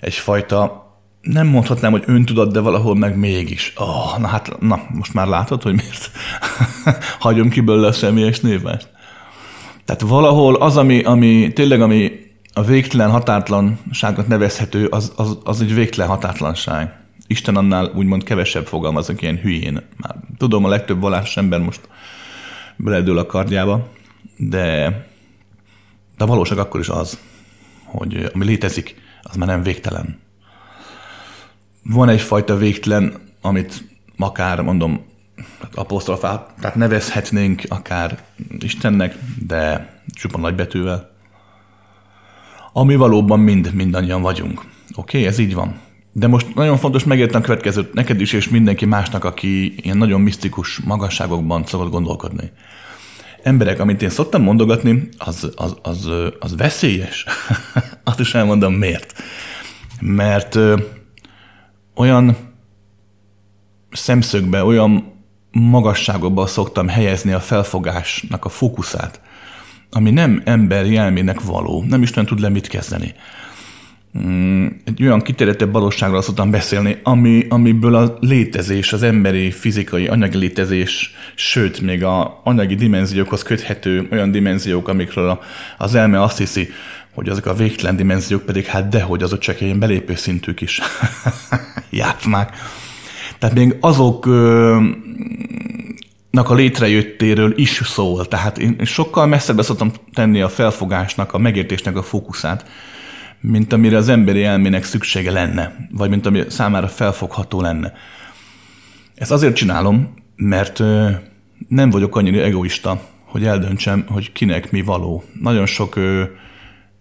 egyfajta, 0.00 0.86
nem 1.20 1.46
mondhatnám, 1.46 1.90
hogy 1.90 2.02
öntudat, 2.06 2.52
de 2.52 2.60
valahol 2.60 2.94
meg 2.94 3.16
mégis. 3.16 3.72
Oh, 3.76 4.18
na 4.18 4.26
hát, 4.26 4.60
na, 4.60 4.80
most 4.88 5.14
már 5.14 5.26
látod, 5.26 5.62
hogy 5.62 5.74
miért 5.74 6.10
hagyom 7.20 7.48
ki 7.48 7.60
belőle 7.60 7.86
a 7.86 7.92
személyes 7.92 8.40
névást. 8.40 8.88
Tehát 9.84 10.00
valahol 10.00 10.54
az, 10.54 10.76
ami, 10.76 11.02
ami 11.02 11.52
tényleg 11.52 11.80
ami 11.80 12.12
a 12.52 12.62
végtelen 12.62 13.10
határtlanságnak 13.10 14.26
nevezhető, 14.26 14.86
az, 14.86 15.12
az, 15.16 15.38
az 15.44 15.60
egy 15.60 15.74
végtelen 15.74 16.10
határtlanság. 16.10 16.96
Isten 17.26 17.56
annál 17.56 17.92
úgymond 17.94 18.22
kevesebb 18.22 18.66
fogalmazok 18.66 19.22
ilyen 19.22 19.38
hülyén. 19.38 19.82
Már 19.96 20.14
tudom, 20.36 20.64
a 20.64 20.68
legtöbb 20.68 21.00
vallásos 21.00 21.36
ember 21.36 21.60
most 21.60 21.80
beledől 22.76 23.18
a 23.18 23.26
kardjába, 23.26 23.88
de, 24.38 24.88
de 26.16 26.24
a 26.24 26.26
valóság 26.26 26.58
akkor 26.58 26.80
is 26.80 26.88
az, 26.88 27.18
hogy 27.84 28.30
ami 28.34 28.44
létezik, 28.44 28.94
az 29.22 29.36
már 29.36 29.48
nem 29.48 29.62
végtelen. 29.62 30.18
Van 31.82 32.08
egyfajta 32.08 32.56
végtelen, 32.56 33.14
amit 33.40 33.84
akár 34.18 34.60
mondom, 34.60 35.06
apostrofát, 35.74 36.52
tehát 36.60 36.76
nevezhetnénk 36.76 37.62
akár 37.68 38.22
Istennek, 38.58 39.18
de 39.46 39.92
csupa 40.06 40.38
nagybetűvel, 40.38 41.10
ami 42.72 42.96
valóban 42.96 43.40
mind, 43.40 43.74
mindannyian 43.74 44.22
vagyunk. 44.22 44.60
Oké, 44.60 44.70
okay, 44.94 45.26
ez 45.26 45.38
így 45.38 45.54
van. 45.54 45.80
De 46.12 46.26
most 46.26 46.54
nagyon 46.54 46.76
fontos 46.76 47.04
megérteni 47.04 47.44
a 47.44 47.46
következőt 47.46 47.92
neked 47.92 48.20
is, 48.20 48.32
és 48.32 48.48
mindenki 48.48 48.84
másnak, 48.84 49.24
aki 49.24 49.74
ilyen 49.76 49.96
nagyon 49.96 50.20
misztikus 50.20 50.78
magasságokban 50.78 51.64
szokott 51.66 51.90
gondolkodni. 51.90 52.52
Emberek, 53.42 53.80
amit 53.80 54.02
én 54.02 54.10
szoktam 54.10 54.42
mondogatni, 54.42 55.08
az, 55.18 55.52
az, 55.56 55.76
az, 55.82 56.10
az 56.38 56.56
veszélyes. 56.56 57.24
Azt 58.04 58.20
is 58.20 58.34
elmondom 58.34 58.74
miért. 58.74 59.22
Mert 60.00 60.54
ö, 60.54 60.76
olyan 61.94 62.36
szemszögbe, 63.90 64.64
olyan 64.64 65.12
magasságokba 65.50 66.46
szoktam 66.46 66.88
helyezni 66.88 67.32
a 67.32 67.40
felfogásnak 67.40 68.44
a 68.44 68.48
fókuszát, 68.48 69.20
ami 69.90 70.10
nem 70.10 70.42
emberi 70.44 70.96
elmének 70.96 71.40
való, 71.40 71.84
nem 71.88 72.02
Isten 72.02 72.26
tud 72.26 72.40
le 72.40 72.48
mit 72.48 72.66
kezdeni. 72.66 73.14
Mm, 74.26 74.66
egy 74.84 75.02
olyan 75.02 75.20
kiterjedtebb 75.20 75.72
valóságról 75.72 76.22
szoktam 76.22 76.50
beszélni, 76.50 76.98
ami, 77.02 77.46
amiből 77.48 77.94
a 77.94 78.16
létezés, 78.20 78.92
az 78.92 79.02
emberi, 79.02 79.50
fizikai, 79.50 80.06
anyagi 80.06 80.36
létezés, 80.36 81.14
sőt, 81.34 81.80
még 81.80 82.04
a 82.04 82.40
anyagi 82.44 82.74
dimenziókhoz 82.74 83.42
köthető 83.42 84.08
olyan 84.10 84.30
dimenziók, 84.30 84.88
amikről 84.88 85.42
az 85.78 85.94
elme 85.94 86.22
azt 86.22 86.38
hiszi, 86.38 86.68
hogy 87.14 87.28
azok 87.28 87.46
a 87.46 87.54
végtelen 87.54 87.96
dimenziók 87.96 88.42
pedig 88.42 88.64
hát 88.64 88.88
dehogy 88.88 89.22
azok 89.22 89.38
csak 89.38 89.60
ilyen 89.60 89.78
belépő 89.78 90.14
szintű 90.14 90.52
is 90.58 90.80
játszmák. 91.90 92.56
Tehát 93.38 93.54
még 93.54 93.76
azok 93.80 94.26
a 96.30 96.54
létrejöttéről 96.54 97.52
is 97.56 97.80
szól. 97.84 98.28
Tehát 98.28 98.58
én 98.58 98.76
sokkal 98.84 99.26
messzebbre 99.26 99.62
szoktam 99.62 99.92
tenni 100.14 100.40
a 100.40 100.48
felfogásnak, 100.48 101.32
a 101.34 101.38
megértésnek 101.38 101.96
a 101.96 102.02
fókuszát, 102.02 102.64
mint 103.40 103.72
amire 103.72 103.96
az 103.96 104.08
emberi 104.08 104.44
elmének 104.44 104.84
szüksége 104.84 105.30
lenne, 105.30 105.88
vagy 105.90 106.10
mint 106.10 106.26
ami 106.26 106.42
számára 106.48 106.88
felfogható 106.88 107.60
lenne. 107.60 107.92
Ezt 109.14 109.30
azért 109.30 109.54
csinálom, 109.54 110.14
mert 110.36 110.78
nem 111.68 111.90
vagyok 111.90 112.16
annyira 112.16 112.42
egoista, 112.42 113.00
hogy 113.24 113.44
eldöntsem, 113.44 114.04
hogy 114.08 114.32
kinek 114.32 114.70
mi 114.70 114.82
való. 114.82 115.24
Nagyon 115.40 115.66
sok 115.66 115.96
ö, 115.96 116.22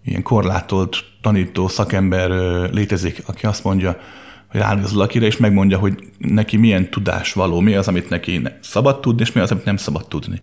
ilyen 0.06 0.22
korlátolt 0.22 1.04
tanító 1.22 1.68
szakember 1.68 2.32
ö, 2.32 2.68
létezik, 2.72 3.22
aki 3.26 3.46
azt 3.46 3.64
mondja, 3.64 4.00
hogy 4.48 4.60
ránéz 4.62 4.94
valakire, 4.94 5.26
és 5.26 5.38
megmondja, 5.38 5.78
hogy 5.78 6.12
neki 6.18 6.58
milyen 6.58 6.90
tudás 6.90 7.34
való, 7.34 7.60
mi 7.60 7.76
az, 7.76 7.88
amit 7.88 8.10
neki 8.10 8.42
szabad 8.62 9.00
tudni, 9.00 9.22
és 9.22 9.32
mi 9.32 9.42
az, 9.42 9.52
amit 9.52 9.66
nem 9.66 9.78
szabad 9.78 10.08
tudni. 10.08 10.42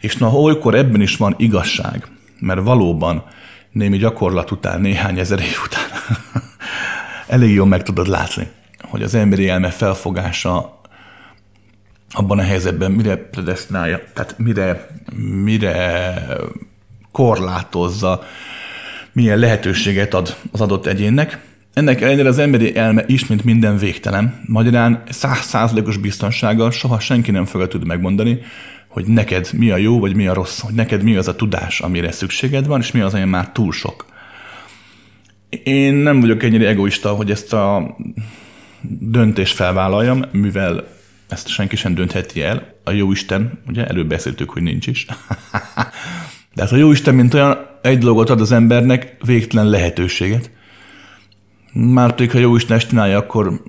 És 0.00 0.16
na, 0.16 0.32
olykor 0.32 0.74
ebben 0.74 1.00
is 1.00 1.16
van 1.16 1.34
igazság, 1.38 2.06
mert 2.38 2.62
valóban 2.62 3.24
némi 3.72 3.96
gyakorlat 3.96 4.50
után, 4.50 4.80
néhány 4.80 5.18
ezer 5.18 5.38
év 5.40 5.56
után 5.64 5.88
elég 7.36 7.54
jól 7.54 7.66
meg 7.66 7.82
tudod 7.82 8.06
látni, 8.06 8.48
hogy 8.80 9.02
az 9.02 9.14
emberi 9.14 9.48
elme 9.48 9.70
felfogása 9.70 10.80
abban 12.12 12.38
a 12.38 12.42
helyzetben 12.42 12.90
mire 12.90 13.16
predestinálja, 13.16 14.00
tehát 14.14 14.38
mire, 14.38 14.86
mire 15.44 16.26
korlátozza, 17.12 18.22
milyen 19.12 19.38
lehetőséget 19.38 20.14
ad 20.14 20.36
az 20.52 20.60
adott 20.60 20.86
egyénnek. 20.86 21.38
Ennek 21.72 22.00
ellenére 22.00 22.28
az 22.28 22.38
emberi 22.38 22.76
elme 22.76 23.04
is, 23.06 23.26
mint 23.26 23.44
minden 23.44 23.76
végtelen. 23.76 24.40
Magyarán 24.46 25.02
százszázalékos 25.08 25.96
biztonsággal 25.96 26.70
soha 26.70 27.00
senki 27.00 27.30
nem 27.30 27.44
fogja 27.44 27.68
tudni 27.68 27.86
megmondani, 27.86 28.40
hogy 28.90 29.06
neked 29.06 29.48
mi 29.52 29.70
a 29.70 29.76
jó, 29.76 29.98
vagy 29.98 30.16
mi 30.16 30.26
a 30.26 30.34
rossz, 30.34 30.60
hogy 30.60 30.74
neked 30.74 31.02
mi 31.02 31.16
az 31.16 31.28
a 31.28 31.36
tudás, 31.36 31.80
amire 31.80 32.12
szükséged 32.12 32.66
van, 32.66 32.80
és 32.80 32.90
mi 32.90 33.00
az, 33.00 33.14
ami 33.14 33.24
már 33.24 33.52
túl 33.52 33.72
sok. 33.72 34.06
Én 35.64 35.94
nem 35.94 36.20
vagyok 36.20 36.42
ennyire 36.42 36.68
egoista, 36.68 37.10
hogy 37.14 37.30
ezt 37.30 37.52
a 37.52 37.96
döntést 39.00 39.54
felvállaljam, 39.54 40.24
mivel 40.32 40.88
ezt 41.28 41.48
senki 41.48 41.76
sem 41.76 41.94
döntheti 41.94 42.42
el. 42.42 42.74
A 42.84 42.90
jó 42.90 43.12
Isten, 43.12 43.62
ugye 43.68 43.86
előbb 43.86 44.08
beszéltük, 44.08 44.50
hogy 44.50 44.62
nincs 44.62 44.86
is. 44.86 45.06
De 46.54 46.62
hát 46.62 46.72
a 46.72 46.76
jó 46.76 46.90
Isten, 46.90 47.14
mint 47.14 47.34
olyan, 47.34 47.58
egy 47.82 47.98
dolgot 47.98 48.30
ad 48.30 48.40
az 48.40 48.52
embernek, 48.52 49.16
végtelen 49.24 49.66
lehetőséget. 49.66 50.50
Már 51.72 52.14
pedig, 52.14 52.30
ha 52.30 52.38
jó 52.38 52.56
Isten 52.56 52.76
ezt 52.76 52.88
csinálja, 52.88 53.18
akkor 53.18 53.62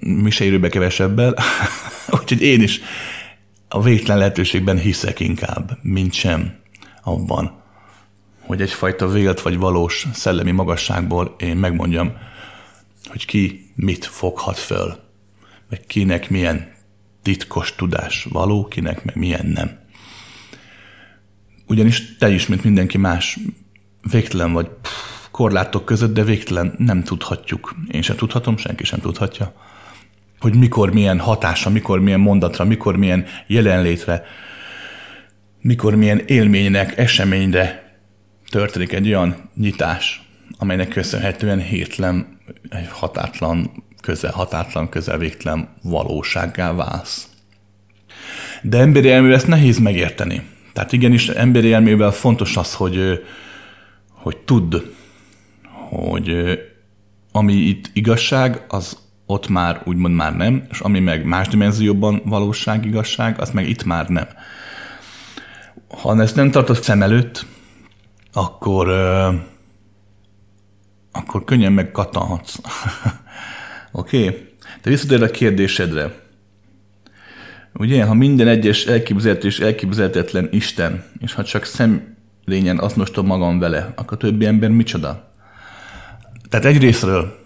mi 0.00 0.30
se 0.30 0.44
érőbe 0.44 0.68
kevesebbel. 0.68 1.34
Úgyhogy 2.20 2.42
én 2.42 2.62
is 2.62 2.80
a 3.72 3.82
végtelen 3.82 4.18
lehetőségben 4.18 4.78
hiszek 4.78 5.20
inkább, 5.20 5.78
mint 5.82 6.12
sem 6.12 6.54
abban, 7.02 7.62
hogy 8.40 8.60
egyfajta 8.60 9.08
vélt 9.08 9.40
vagy 9.40 9.56
valós 9.56 10.06
szellemi 10.12 10.50
magasságból 10.50 11.34
én 11.38 11.56
megmondjam, 11.56 12.12
hogy 13.04 13.24
ki 13.26 13.72
mit 13.74 14.04
foghat 14.04 14.58
föl, 14.58 14.98
vagy 15.68 15.86
kinek 15.86 16.30
milyen 16.30 16.72
titkos 17.22 17.74
tudás 17.74 18.24
való, 18.30 18.64
kinek 18.64 19.04
meg 19.04 19.16
milyen 19.16 19.46
nem. 19.46 19.78
Ugyanis 21.66 22.16
te 22.16 22.28
is, 22.30 22.46
mint 22.46 22.64
mindenki 22.64 22.98
más, 22.98 23.38
végtelen 24.10 24.52
vagy 24.52 24.70
korlátok 25.30 25.84
között, 25.84 26.14
de 26.14 26.24
végtelen 26.24 26.74
nem 26.78 27.02
tudhatjuk. 27.02 27.74
Én 27.90 28.02
sem 28.02 28.16
tudhatom, 28.16 28.56
senki 28.56 28.84
sem 28.84 29.00
tudhatja 29.00 29.52
hogy 30.40 30.54
mikor 30.54 30.92
milyen 30.92 31.18
hatása, 31.18 31.70
mikor 31.70 32.00
milyen 32.00 32.20
mondatra, 32.20 32.64
mikor 32.64 32.96
milyen 32.96 33.26
jelenlétre, 33.46 34.24
mikor 35.60 35.94
milyen 35.94 36.18
élménynek, 36.18 36.98
eseményre 36.98 37.98
történik 38.50 38.92
egy 38.92 39.08
olyan 39.08 39.50
nyitás, 39.54 40.22
amelynek 40.58 40.88
köszönhetően 40.88 41.60
hirtelen 41.60 42.38
egy 42.70 42.88
hatátlan, 42.88 43.84
közel, 44.00 44.32
hatátlan, 44.32 44.88
közel 44.88 45.18
végtelen 45.18 45.68
valósággá 45.82 46.72
válsz. 46.72 47.28
De 48.62 48.78
emberi 48.78 49.10
elmével 49.10 49.36
ezt 49.36 49.46
nehéz 49.46 49.78
megérteni. 49.78 50.42
Tehát 50.72 50.92
igenis 50.92 51.28
emberi 51.28 51.72
elmével 51.72 52.10
fontos 52.10 52.56
az, 52.56 52.74
hogy, 52.74 53.24
hogy 54.12 54.36
tudd, 54.36 54.76
hogy 55.88 56.58
ami 57.32 57.52
itt 57.52 57.90
igazság, 57.92 58.64
az 58.68 58.96
ott 59.30 59.48
már 59.48 59.82
úgymond 59.84 60.14
már 60.14 60.36
nem, 60.36 60.66
és 60.70 60.80
ami 60.80 61.00
meg 61.00 61.24
más 61.24 61.48
dimenzióban 61.48 62.22
valóság, 62.24 62.84
igazság, 62.84 63.40
az 63.40 63.50
meg 63.50 63.68
itt 63.68 63.84
már 63.84 64.08
nem. 64.08 64.26
Ha 65.88 66.20
ezt 66.20 66.36
nem 66.36 66.50
tartod 66.50 66.82
szem 66.82 67.02
előtt, 67.02 67.46
akkor, 68.32 68.88
akkor 71.12 71.44
könnyen 71.44 71.72
megkatalhatsz. 71.72 72.56
Oké? 73.92 74.26
okay? 74.26 74.48
De 74.82 74.90
visszatér 74.90 75.22
a 75.22 75.30
kérdésedre. 75.30 76.28
Ugye, 77.74 78.04
ha 78.04 78.14
minden 78.14 78.48
egyes 78.48 78.84
elképzelhető 78.84 79.46
és 79.46 79.60
elképzelhetetlen 79.60 80.48
Isten, 80.50 81.04
és 81.18 81.32
ha 81.34 81.44
csak 81.44 81.64
szemlényen 81.64 82.78
azonosítom 82.78 83.26
magam 83.26 83.58
vele, 83.58 83.92
akkor 83.96 84.18
többi 84.18 84.46
ember 84.46 84.70
micsoda? 84.70 85.32
Tehát 86.48 86.66
egyrésztről 86.66 87.39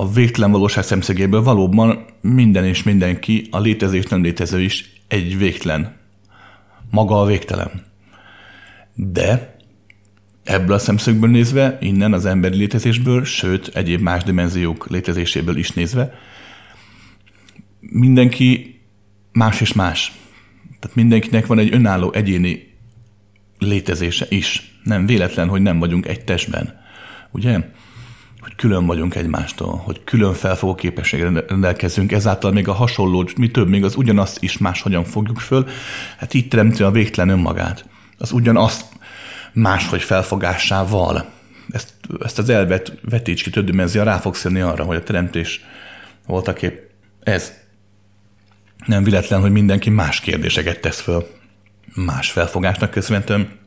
a 0.00 0.12
végtelen 0.12 0.50
valóság 0.50 0.84
szemszögéből 0.84 1.42
valóban 1.42 2.04
minden 2.20 2.64
és 2.64 2.82
mindenki, 2.82 3.48
a 3.50 3.58
létezés 3.58 4.04
nem 4.04 4.22
létező 4.22 4.60
is 4.60 4.92
egy 5.08 5.38
végtelen. 5.38 5.96
Maga 6.90 7.20
a 7.20 7.26
végtelen. 7.26 7.70
De 8.94 9.56
ebből 10.44 10.74
a 10.74 10.78
szemszögből 10.78 11.30
nézve, 11.30 11.78
innen 11.80 12.12
az 12.12 12.24
emberi 12.24 12.56
létezésből, 12.56 13.24
sőt, 13.24 13.70
egyéb 13.74 14.00
más 14.00 14.22
dimenziók 14.22 14.88
létezéséből 14.88 15.56
is 15.56 15.70
nézve, 15.70 16.14
mindenki 17.80 18.80
más 19.32 19.60
és 19.60 19.72
más. 19.72 20.12
Tehát 20.80 20.96
mindenkinek 20.96 21.46
van 21.46 21.58
egy 21.58 21.74
önálló 21.74 22.12
egyéni 22.12 22.74
létezése 23.58 24.26
is. 24.28 24.78
Nem 24.84 25.06
véletlen, 25.06 25.48
hogy 25.48 25.62
nem 25.62 25.78
vagyunk 25.78 26.06
egy 26.06 26.24
testben. 26.24 26.80
Ugye? 27.30 27.60
Hogy 28.48 28.56
külön 28.56 28.86
vagyunk 28.86 29.14
egymástól, 29.14 29.76
hogy 29.76 30.04
külön 30.04 30.34
felfogó 30.34 30.74
képességre 30.74 31.44
rendelkezünk, 31.48 32.12
ezáltal 32.12 32.52
még 32.52 32.68
a 32.68 32.72
hasonló, 32.72 33.28
mi 33.36 33.50
több, 33.50 33.68
még 33.68 33.84
az 33.84 33.96
ugyanazt 33.96 34.42
is 34.42 34.58
máshogyan 34.58 35.04
fogjuk 35.04 35.38
föl, 35.38 35.68
hát 36.18 36.34
így 36.34 36.48
teremti 36.48 36.82
a 36.82 36.90
végtelen 36.90 37.36
önmagát. 37.36 37.88
Az 38.18 38.32
ugyanazt 38.32 38.86
máshogy 39.52 40.02
felfogásával. 40.02 41.30
Ezt, 41.70 41.94
ezt 42.20 42.38
az 42.38 42.48
elvet 42.48 42.92
vetíts 43.02 43.42
ki 43.42 43.50
több 43.50 43.64
dimenzió, 43.64 44.02
rá 44.02 44.18
fogsz 44.18 44.44
jönni 44.44 44.60
arra, 44.60 44.84
hogy 44.84 44.96
a 44.96 45.02
teremtés 45.02 45.60
voltak 46.26 46.62
épp 46.62 46.82
ez. 47.22 47.52
Nem 48.86 49.04
véletlen, 49.04 49.40
hogy 49.40 49.52
mindenki 49.52 49.90
más 49.90 50.20
kérdéseket 50.20 50.80
tesz 50.80 51.00
föl. 51.00 51.26
Más 51.94 52.30
felfogásnak 52.30 52.90
köszönhetően 52.90 53.58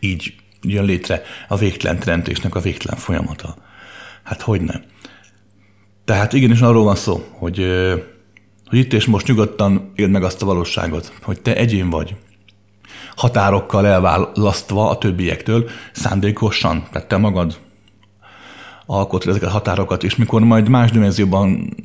így 0.00 0.34
jön 0.62 0.84
létre 0.84 1.22
a 1.48 1.56
végtelen 1.56 1.98
teremtésnek 1.98 2.54
a 2.54 2.60
végtelen 2.60 2.98
folyamata. 2.98 3.70
Hát 4.22 4.40
hogy 4.40 4.60
nem? 4.60 4.82
Tehát 6.04 6.32
igenis 6.32 6.60
arról 6.60 6.84
van 6.84 6.96
szó, 6.96 7.24
hogy, 7.30 7.66
hogy 8.66 8.78
itt 8.78 8.92
és 8.92 9.06
most 9.06 9.26
nyugodtan 9.26 9.92
éld 9.94 10.10
meg 10.10 10.22
azt 10.22 10.42
a 10.42 10.46
valóságot, 10.46 11.12
hogy 11.22 11.40
te 11.40 11.56
egyén 11.56 11.90
vagy, 11.90 12.16
határokkal 13.16 13.86
elválasztva 13.86 14.90
a 14.90 14.98
többiektől, 14.98 15.68
szándékosan, 15.92 16.86
tehát 16.92 17.08
te 17.08 17.16
magad 17.16 17.58
alkotod 18.86 19.28
ezeket 19.28 19.48
a 19.48 19.52
határokat, 19.52 20.04
és 20.04 20.16
mikor 20.16 20.40
majd 20.40 20.68
más 20.68 20.90
dimenzióban 20.90 21.76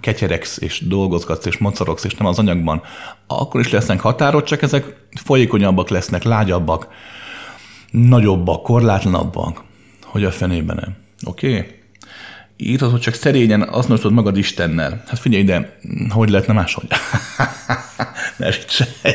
ketyeregsz, 0.00 0.58
és 0.60 0.80
dolgozgatsz, 0.88 1.46
és 1.46 1.58
mocorogsz, 1.58 2.04
és 2.04 2.14
nem 2.14 2.26
az 2.26 2.38
anyagban, 2.38 2.82
akkor 3.26 3.60
is 3.60 3.70
lesznek 3.70 4.00
határok, 4.00 4.44
csak 4.44 4.62
ezek 4.62 5.06
folyékonyabbak 5.24 5.88
lesznek, 5.88 6.22
lágyabbak, 6.22 6.88
nagyobbak, 7.90 8.62
korlátlanabbak, 8.62 9.62
hogy 10.04 10.24
a 10.24 10.30
fenében 10.30 10.76
nem. 10.80 11.03
Oké? 11.24 11.48
Okay? 11.48 11.82
Írtad, 12.56 12.90
hogy 12.90 13.00
csak 13.00 13.14
szerényen 13.14 13.62
azonosítod 13.62 14.12
magad 14.12 14.36
Istennel. 14.36 15.02
Hát 15.06 15.18
figyelj 15.18 15.42
ide, 15.42 15.78
hogy 16.08 16.28
lehetne 16.28 16.52
máshogy? 16.52 16.86
ne 18.38 18.50
viccelj. 18.50 19.14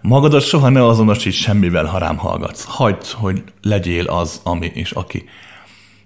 Magadat 0.00 0.42
soha 0.42 0.68
ne 0.68 0.86
azonosíts 0.86 1.40
semmivel, 1.40 1.84
ha 1.84 1.98
rám 1.98 2.16
hallgatsz. 2.16 2.64
Hagyd, 2.64 3.06
hogy 3.06 3.42
legyél 3.62 4.06
az, 4.06 4.40
ami 4.44 4.70
és 4.74 4.90
aki. 4.90 5.24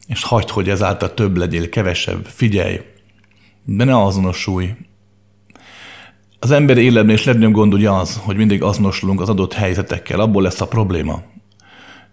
És 0.06 0.24
hagyd, 0.24 0.48
hogy 0.48 0.68
ezáltal 0.68 1.14
több 1.14 1.36
legyél, 1.36 1.68
kevesebb. 1.68 2.26
Figyelj, 2.26 2.80
de 3.64 3.84
ne 3.84 4.02
azonosulj. 4.02 4.74
Az 6.38 6.50
ember 6.50 6.78
életben 6.78 7.14
és 7.14 7.24
legnagyobb 7.24 7.52
gond 7.52 7.74
ugye 7.74 7.90
az, 7.90 8.20
hogy 8.24 8.36
mindig 8.36 8.62
azonosulunk 8.62 9.20
az 9.20 9.28
adott 9.28 9.52
helyzetekkel. 9.52 10.20
Abból 10.20 10.42
lesz 10.42 10.60
a 10.60 10.68
probléma, 10.68 11.22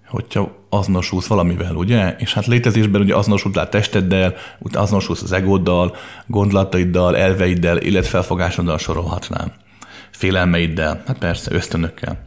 hogyha 0.07 0.60
azonosulsz 0.73 1.27
valamivel, 1.27 1.75
ugye? 1.75 2.15
És 2.17 2.33
hát 2.33 2.45
létezésben 2.45 3.01
ugye 3.01 3.15
azonosultál 3.15 3.69
testeddel, 3.69 4.33
utána 4.59 4.83
azonosulsz 4.83 5.21
az 5.21 5.31
egóddal, 5.31 5.95
gondolataiddal, 6.27 7.17
elveiddel, 7.17 7.77
életfelfogásoddal 7.77 8.77
sorolhatnám 8.77 9.51
félelmeiddel, 10.21 11.03
hát 11.07 11.17
persze, 11.17 11.53
ösztönökkel. 11.53 12.19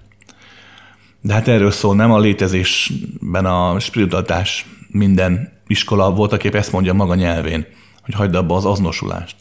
De 1.20 1.32
hát 1.32 1.48
erről 1.48 1.70
szól 1.70 1.94
nem 1.94 2.12
a 2.12 2.18
létezésben 2.18 3.46
a 3.46 3.80
spiritualitás 3.80 4.66
minden 4.88 5.52
iskola 5.66 6.10
voltak 6.10 6.44
épp 6.44 6.54
ezt 6.54 6.72
mondja 6.72 6.92
maga 6.92 7.14
nyelvén, 7.14 7.66
hogy 8.04 8.14
hagyd 8.14 8.34
abba 8.34 8.56
az 8.56 8.64
azonosulást. 8.64 9.36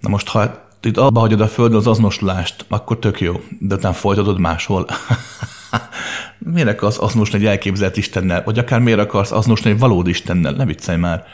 Na 0.00 0.08
most, 0.08 0.28
ha 0.28 0.68
itt 0.82 0.96
abba 0.96 1.20
hagyod 1.20 1.40
a 1.40 1.48
földön 1.48 1.78
az 1.78 1.86
azonosulást, 1.86 2.64
akkor 2.68 2.98
tök 2.98 3.20
jó, 3.20 3.40
de 3.58 3.74
utána 3.74 3.94
folytatod 3.94 4.38
máshol. 4.38 4.86
miért 6.38 6.68
akarsz 6.68 6.98
azonosulni 6.98 7.44
egy 7.44 7.50
elképzelt 7.50 7.96
Istennel, 7.96 8.42
vagy 8.44 8.58
akár 8.58 8.80
miért 8.80 8.98
akarsz 8.98 9.32
azonosulni 9.32 9.70
egy 9.70 9.78
valódi 9.78 10.10
Istennel? 10.10 10.52
Ne 10.52 10.64
viccelj 10.64 10.98
már. 10.98 11.24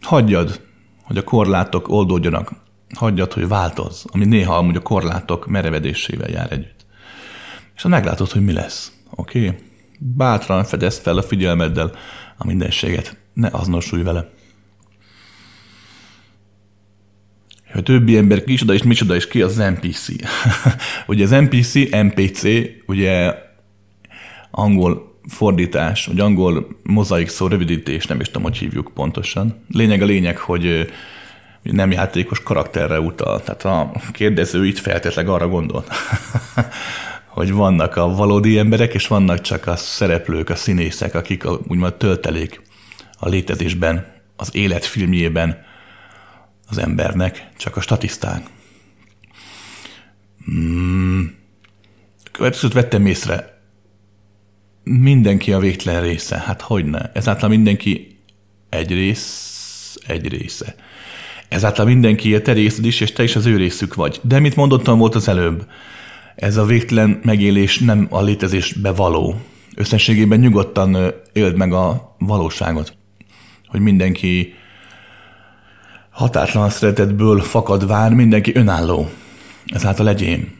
Hagyjad, 0.00 0.60
hogy 1.02 1.16
a 1.16 1.24
korlátok 1.24 1.88
oldódjanak 1.88 2.52
hagyjad, 2.94 3.32
hogy 3.32 3.48
változ, 3.48 4.04
ami 4.06 4.24
néha 4.24 4.56
amúgy 4.56 4.76
a 4.76 4.80
korlátok 4.80 5.46
merevedésével 5.46 6.30
jár 6.30 6.52
együtt. 6.52 6.86
És 7.76 7.82
ha 7.82 7.88
meglátod, 7.88 8.30
hogy 8.30 8.44
mi 8.44 8.52
lesz, 8.52 8.92
oké? 9.10 9.46
Okay? 9.46 9.58
Bátran 9.98 10.64
fedezd 10.64 11.02
fel 11.02 11.16
a 11.16 11.22
figyelmeddel 11.22 11.92
a 12.36 12.46
mindenséget, 12.46 13.16
ne 13.34 13.48
azonosulj 13.52 14.02
vele. 14.02 14.30
A 17.74 17.82
többi 17.82 18.16
ember 18.16 18.44
kicsoda 18.44 18.74
és 18.74 18.82
micsoda 18.82 19.14
és 19.14 19.28
ki 19.28 19.42
az 19.42 19.56
NPC. 19.56 20.08
ugye 21.06 21.24
az 21.24 21.30
NPC, 21.30 21.74
NPC, 21.90 22.42
ugye 22.86 23.34
angol 24.58 25.18
fordítás, 25.28 26.06
vagy 26.06 26.20
angol 26.20 26.66
mozaik 26.82 27.28
szó 27.28 27.46
rövidítés, 27.46 28.06
nem 28.06 28.20
is 28.20 28.26
tudom, 28.26 28.42
hogy 28.42 28.56
hívjuk 28.56 28.90
pontosan. 28.94 29.64
Lényeg 29.68 30.02
a 30.02 30.04
lényeg, 30.04 30.38
hogy 30.38 30.92
nem 31.62 31.90
játékos 31.90 32.42
karakterre 32.42 33.00
utal. 33.00 33.42
Tehát 33.42 33.64
a 33.64 33.92
kérdező 34.12 34.66
itt 34.66 34.78
feltétleg 34.78 35.28
arra 35.28 35.48
gondol, 35.48 35.84
hogy 37.36 37.52
vannak 37.52 37.96
a 37.96 38.08
valódi 38.08 38.58
emberek, 38.58 38.94
és 38.94 39.06
vannak 39.06 39.40
csak 39.40 39.66
a 39.66 39.76
szereplők, 39.76 40.50
a 40.50 40.54
színészek, 40.54 41.14
akik 41.14 41.44
a, 41.44 41.60
úgymond 41.68 41.94
töltelék 41.94 42.62
a 43.18 43.28
létezésben, 43.28 44.14
az 44.36 44.54
életfilmjében 44.54 45.64
az 46.68 46.78
embernek, 46.78 47.48
csak 47.56 47.76
a 47.76 47.80
statiszták. 47.80 48.46
Hmm. 50.44 51.34
Következőt 52.32 52.72
vettem 52.72 53.06
észre, 53.06 53.55
mindenki 54.90 55.52
a 55.52 55.58
végtelen 55.58 56.02
része. 56.02 56.42
Hát 56.46 56.60
hogyne? 56.60 57.10
Ezáltal 57.14 57.48
mindenki 57.48 58.18
egy 58.68 58.90
rész, 58.90 59.98
egy 60.06 60.28
része. 60.28 60.74
Ezáltal 61.48 61.84
mindenki 61.84 62.34
a 62.34 62.42
te 62.42 62.52
részed 62.52 62.84
is, 62.84 63.00
és 63.00 63.12
te 63.12 63.22
is 63.22 63.36
az 63.36 63.46
ő 63.46 63.56
részük 63.56 63.94
vagy. 63.94 64.20
De 64.22 64.38
mit 64.38 64.56
mondottam 64.56 64.98
volt 64.98 65.14
az 65.14 65.28
előbb? 65.28 65.66
Ez 66.36 66.56
a 66.56 66.64
végtelen 66.64 67.20
megélés 67.22 67.78
nem 67.78 68.06
a 68.10 68.22
létezésbe 68.22 68.92
való. 68.92 69.40
Összességében 69.74 70.38
nyugodtan 70.38 71.14
éld 71.32 71.56
meg 71.56 71.72
a 71.72 72.16
valóságot. 72.18 72.96
Hogy 73.66 73.80
mindenki 73.80 74.54
határtalan 76.10 76.70
szeretetből 76.70 77.40
fakad 77.40 77.86
vár, 77.86 78.14
mindenki 78.14 78.52
önálló. 78.54 79.10
Ezáltal 79.66 80.08
egyén. 80.08 80.54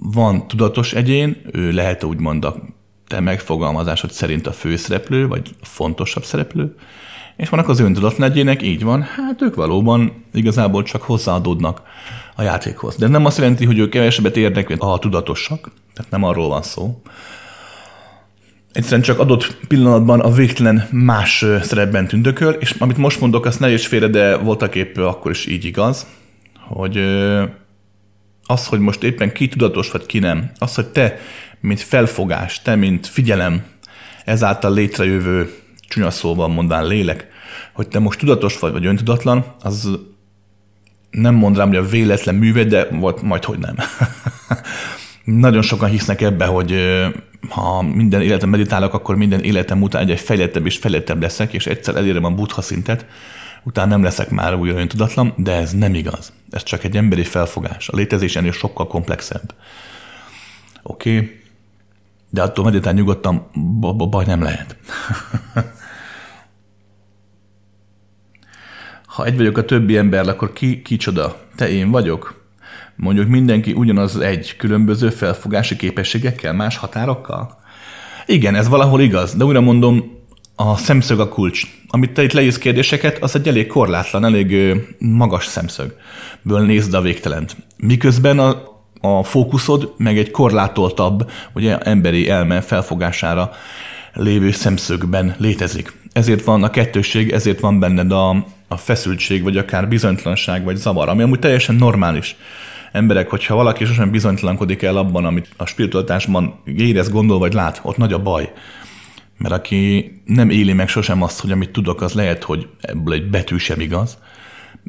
Van 0.00 0.48
tudatos 0.48 0.92
egyén, 0.92 1.36
ő 1.52 1.72
lehet 1.72 2.04
úgymond 2.04 2.44
a 2.44 2.76
te 3.08 3.20
megfogalmazásod 3.20 4.12
szerint 4.12 4.46
a 4.46 4.52
főszereplő, 4.52 5.28
vagy 5.28 5.50
a 5.60 5.64
fontosabb 5.66 6.24
szereplő, 6.24 6.74
és 7.36 7.48
vannak 7.48 7.68
az 7.68 7.80
öntudatlan 7.80 8.30
egyének, 8.30 8.62
így 8.62 8.82
van, 8.82 9.02
hát 9.02 9.42
ők 9.42 9.54
valóban 9.54 10.24
igazából 10.32 10.82
csak 10.82 11.02
hozzáadódnak 11.02 11.82
a 12.36 12.42
játékhoz. 12.42 12.96
De 12.96 13.08
nem 13.08 13.24
azt 13.24 13.38
jelenti, 13.38 13.64
hogy 13.64 13.78
ők 13.78 13.90
kevesebbet 13.90 14.36
érnek, 14.36 14.68
mint 14.68 14.80
a 14.80 14.98
tudatosak, 14.98 15.70
tehát 15.94 16.10
nem 16.10 16.24
arról 16.24 16.48
van 16.48 16.62
szó. 16.62 17.02
Egyszerűen 18.72 19.02
csak 19.02 19.18
adott 19.18 19.56
pillanatban 19.68 20.20
a 20.20 20.30
végtelen 20.30 20.88
más 20.90 21.44
szerepben 21.62 22.06
tündököl, 22.06 22.52
és 22.52 22.70
amit 22.78 22.96
most 22.96 23.20
mondok, 23.20 23.44
azt 23.44 23.60
ne 23.60 23.72
is 23.72 23.86
félre, 23.86 24.06
de 24.06 24.36
voltak 24.36 24.74
épp 24.74 24.96
akkor 24.96 25.30
is 25.30 25.46
így 25.46 25.64
igaz, 25.64 26.06
hogy 26.68 26.96
az, 28.46 28.66
hogy 28.66 28.80
most 28.80 29.02
éppen 29.02 29.32
ki 29.32 29.48
tudatos 29.48 29.90
vagy 29.90 30.06
ki 30.06 30.18
nem, 30.18 30.50
az, 30.58 30.74
hogy 30.74 30.86
te, 30.86 31.18
mint 31.60 31.80
felfogás, 31.80 32.62
te, 32.62 32.74
mint 32.74 33.06
figyelem, 33.06 33.64
ezáltal 34.24 34.74
létrejövő 34.74 35.54
csúnya 35.88 36.10
szóval 36.10 36.48
mondán 36.48 36.86
lélek, 36.86 37.26
hogy 37.72 37.88
te 37.88 37.98
most 37.98 38.18
tudatos 38.18 38.58
vagy, 38.58 38.72
vagy 38.72 38.86
öntudatlan, 38.86 39.44
az 39.62 39.98
nem 41.10 41.34
mond 41.34 41.56
rám, 41.56 41.68
hogy 41.68 41.76
a 41.76 41.88
véletlen 41.88 42.34
műve, 42.34 42.64
de 42.64 42.88
volt 42.90 43.22
majd, 43.22 43.44
hogy 43.44 43.58
nem. 43.58 43.76
Nagyon 45.24 45.62
sokan 45.62 45.88
hisznek 45.88 46.20
ebbe, 46.20 46.44
hogy 46.44 46.74
ha 47.48 47.82
minden 47.82 48.22
életem 48.22 48.48
meditálok, 48.48 48.94
akkor 48.94 49.16
minden 49.16 49.42
életem 49.42 49.82
után 49.82 50.08
egy 50.08 50.20
fejlettebb 50.20 50.66
és 50.66 50.76
fejlettebb 50.76 51.22
leszek, 51.22 51.52
és 51.52 51.66
egyszer 51.66 51.96
elérem 51.96 52.24
a 52.24 52.30
buddha 52.30 52.62
szintet, 52.62 53.06
utána 53.62 53.88
nem 53.88 54.02
leszek 54.02 54.30
már 54.30 54.54
újra 54.54 54.78
öntudatlan, 54.78 55.32
de 55.36 55.52
ez 55.52 55.72
nem 55.72 55.94
igaz. 55.94 56.32
Ez 56.50 56.62
csak 56.62 56.84
egy 56.84 56.96
emberi 56.96 57.24
felfogás. 57.24 57.88
A 57.88 57.96
létezés 57.96 58.36
ennél 58.36 58.52
sokkal 58.52 58.86
komplexebb. 58.86 59.54
Oké? 60.82 61.16
Okay? 61.16 61.37
De 62.30 62.42
attól 62.42 62.64
meditál 62.64 62.92
nyugodtan, 62.92 63.50
baj 64.10 64.24
nem 64.24 64.42
lehet. 64.42 64.76
ha 69.06 69.24
egy 69.24 69.36
vagyok 69.36 69.56
a 69.56 69.64
többi 69.64 69.96
ember, 69.96 70.28
akkor 70.28 70.52
ki, 70.52 70.82
kicsoda? 70.82 71.36
Te 71.56 71.70
én 71.70 71.90
vagyok? 71.90 72.46
Mondjuk 72.96 73.28
mindenki 73.28 73.72
ugyanaz 73.72 74.16
egy, 74.16 74.56
különböző 74.56 75.10
felfogási 75.10 75.76
képességekkel, 75.76 76.52
más 76.52 76.76
határokkal? 76.76 77.58
Igen, 78.26 78.54
ez 78.54 78.68
valahol 78.68 79.00
igaz, 79.00 79.34
de 79.34 79.44
újra 79.44 79.60
mondom, 79.60 80.16
a 80.56 80.76
szemszög 80.76 81.20
a 81.20 81.28
kulcs. 81.28 81.62
Amit 81.88 82.12
te 82.12 82.22
itt 82.22 82.32
leírsz 82.32 82.58
kérdéseket, 82.58 83.22
az 83.22 83.34
egy 83.34 83.48
elég 83.48 83.66
korlátlan, 83.66 84.24
elég 84.24 84.76
magas 84.98 85.46
szemszögből 85.46 86.60
nézd 86.66 86.94
a 86.94 87.00
végtelent. 87.00 87.56
Miközben 87.76 88.38
a, 88.38 88.62
a 89.00 89.22
fókuszod 89.22 89.94
meg 89.96 90.18
egy 90.18 90.30
korlátoltabb, 90.30 91.30
ugye 91.52 91.78
emberi 91.78 92.28
elme 92.30 92.60
felfogására 92.60 93.50
lévő 94.12 94.50
szemszögben 94.50 95.34
létezik. 95.38 95.92
Ezért 96.12 96.44
van 96.44 96.62
a 96.62 96.70
kettősség, 96.70 97.30
ezért 97.30 97.60
van 97.60 97.78
benned 97.78 98.12
a, 98.12 98.28
a 98.68 98.76
feszültség, 98.76 99.42
vagy 99.42 99.56
akár 99.56 99.88
bizonytalanság, 99.88 100.64
vagy 100.64 100.76
zavar, 100.76 101.08
ami 101.08 101.22
amúgy 101.22 101.38
teljesen 101.38 101.74
normális. 101.74 102.36
Emberek, 102.92 103.30
hogyha 103.30 103.54
valaki 103.54 103.84
sosem 103.84 104.10
bizonytalankodik 104.10 104.82
el 104.82 104.96
abban, 104.96 105.24
amit 105.24 105.48
a 105.56 105.66
spiritualitásban 105.66 106.60
érez, 106.64 107.10
gondol, 107.10 107.38
vagy 107.38 107.52
lát, 107.52 107.80
ott 107.82 107.96
nagy 107.96 108.12
a 108.12 108.22
baj. 108.22 108.52
Mert 109.38 109.54
aki 109.54 110.12
nem 110.24 110.50
éli 110.50 110.72
meg 110.72 110.88
sosem 110.88 111.22
azt, 111.22 111.40
hogy 111.40 111.50
amit 111.50 111.70
tudok, 111.70 112.00
az 112.00 112.12
lehet, 112.12 112.44
hogy 112.44 112.66
ebből 112.80 113.14
egy 113.14 113.30
betű 113.30 113.56
sem 113.56 113.80
igaz, 113.80 114.18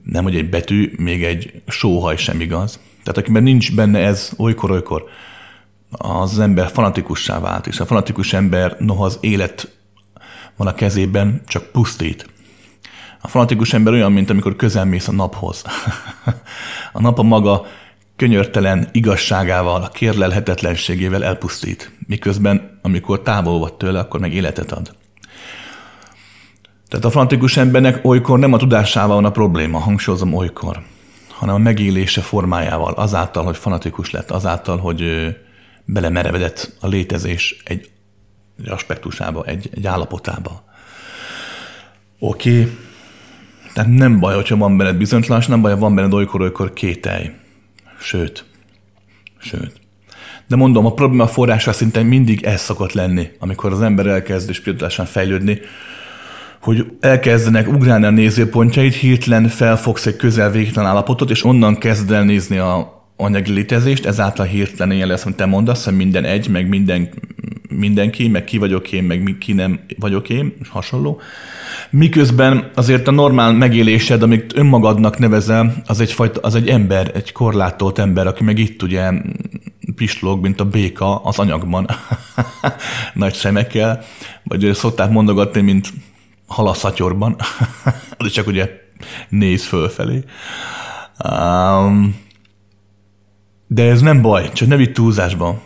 nem, 0.04 0.24
hogy 0.24 0.36
egy 0.36 0.50
betű, 0.50 0.92
még 0.98 1.24
egy 1.24 1.62
sóhaj 1.68 2.18
sem 2.18 2.42
igaz. 2.42 2.80
Tehát 3.10 3.24
akiben 3.24 3.44
nincs 3.44 3.76
benne 3.76 4.00
ez 4.00 4.32
olykor-olykor, 4.38 5.04
az 5.92 6.40
ember 6.40 6.70
fanatikussá 6.70 7.40
vált, 7.40 7.68
és 7.68 7.80
a 7.80 7.86
fanatikus 7.86 8.34
ember, 8.34 8.76
noha 8.80 9.06
az 9.06 9.18
élet 9.22 9.76
van 10.56 10.68
a 10.68 10.74
kezében, 10.74 11.42
csak 11.48 11.64
pusztít. 11.72 12.30
A 13.22 13.28
fanatikus 13.28 13.74
ember 13.74 13.94
olyan, 13.94 14.12
mint 14.12 14.30
amikor 14.30 14.56
közelmész 14.56 15.08
a 15.08 15.12
naphoz. 15.12 15.64
a 16.94 17.02
nap 17.02 17.20
a 17.20 17.24
maga 17.24 17.66
könyörtelen 18.16 18.90
igazságával, 18.92 19.84
a 19.84 19.90
kérlelhetetlenségével 19.90 21.24
elpusztít, 21.24 21.92
miközben 22.08 22.80
amikor 22.82 23.22
távol 23.22 23.60
vagy 23.60 23.74
tőle, 23.74 24.00
akkor 24.00 24.20
meg 24.20 24.34
életet 24.34 24.72
ad. 24.72 24.96
Tehát 26.88 27.06
a 27.06 27.10
fanatikus 27.10 27.58
embernek 27.58 28.06
olykor 28.06 28.40
nem 28.40 28.54
a 28.54 28.58
tudásával 28.58 29.16
van 29.16 29.26
a 29.26 29.32
probléma, 29.32 29.80
hangsúlyozom 29.80 30.34
olykor, 30.34 30.82
hanem 31.40 31.56
a 31.56 31.58
megélése 31.58 32.22
formájával, 32.22 32.94
azáltal, 32.94 33.44
hogy 33.44 33.58
fanatikus 33.58 34.12
lett, 34.12 34.32
azáltal, 34.32 34.78
hogy 34.78 35.28
belemerevedett 35.86 36.76
a 36.80 36.88
létezés 36.88 37.62
egy 37.66 37.90
aspektusába, 38.68 39.44
egy, 39.46 39.70
egy 39.74 39.88
állapotába. 39.88 40.64
Oké, 42.20 42.60
okay. 42.62 42.78
tehát 43.74 43.90
nem 43.90 44.20
baj, 44.20 44.36
hogyha 44.36 44.58
van 44.58 44.78
benned 44.78 44.98
bizonytalanság, 44.98 45.50
nem 45.50 45.62
baj, 45.62 45.72
ha 45.72 45.78
van 45.78 45.96
benned 45.96 46.14
olykor-olykor 46.14 46.74
kételj. 46.74 47.32
Sőt, 48.00 48.46
sőt. 49.38 49.80
De 50.48 50.56
mondom, 50.56 50.86
a 50.86 50.94
probléma 50.94 51.28
forrása 51.28 51.74
szinte 51.74 52.02
mindig 52.04 52.44
ez 52.44 52.62
szokott 52.62 52.92
lenni, 52.92 53.30
amikor 53.40 53.72
az 53.72 53.82
ember 53.82 54.06
elkezd 54.06 54.52
spirituálisan 54.54 55.06
fejlődni, 55.06 55.60
hogy 56.62 56.86
elkezdenek 57.00 57.68
ugrálni 57.68 58.06
a 58.06 58.10
nézőpontjait, 58.10 58.96
hirtelen 58.96 59.48
felfogsz 59.48 60.06
egy 60.06 60.16
közel 60.16 60.52
végtelen 60.52 60.90
állapotot, 60.90 61.30
és 61.30 61.44
onnan 61.44 61.78
kezd 61.78 62.12
el 62.12 62.24
nézni 62.24 62.58
a 62.58 62.98
anyagi 63.22 63.52
létezést, 63.52 64.06
ezáltal 64.06 64.46
hirtelen 64.46 64.96
ilyen 64.96 65.08
lesz, 65.08 65.26
amit 65.26 65.38
te 65.38 65.46
mondasz, 65.46 65.86
hogy 65.86 65.96
minden 65.96 66.24
egy, 66.24 66.50
meg 66.50 66.68
minden, 66.68 67.10
mindenki, 67.70 68.28
meg 68.28 68.44
ki 68.44 68.58
vagyok 68.58 68.92
én, 68.92 69.04
meg 69.04 69.36
ki 69.40 69.54
nem 69.54 69.80
vagyok 70.00 70.30
én, 70.30 70.54
hasonló. 70.70 71.22
Miközben 71.90 72.72
azért 72.76 73.08
a 73.08 73.12
normál 73.12 73.54
megélésed, 73.54 74.22
amit 74.24 74.56
önmagadnak 74.56 75.18
nevezel, 75.18 75.74
az 75.86 76.00
egyfajta, 76.00 76.40
az 76.40 76.56
egy 76.56 76.68
ember, 76.68 77.12
egy 77.14 77.32
korlátolt 77.32 78.00
ember, 78.00 78.28
aki 78.28 78.44
meg 78.44 78.60
itt 78.60 78.84
ugye 78.84 79.12
pislog, 79.96 80.42
mint 80.42 80.60
a 80.60 80.66
béka 80.66 81.16
az 81.24 81.40
anyagban, 81.40 81.90
nagy 83.14 83.34
szemekkel, 83.34 84.04
vagy 84.44 84.70
szokták 84.74 85.10
mondogatni, 85.10 85.62
mint 85.62 85.94
halaszatyorban, 86.50 87.36
az 88.18 88.32
csak 88.32 88.48
ugye 88.48 88.70
néz 89.30 89.66
fölfelé. 89.66 90.24
Um, 91.30 92.16
de 93.68 93.84
ez 93.84 94.02
nem 94.02 94.22
baj, 94.22 94.52
csak 94.54 94.68
ne 94.68 94.76
vitt 94.76 94.94
túlzásba. 94.94 95.62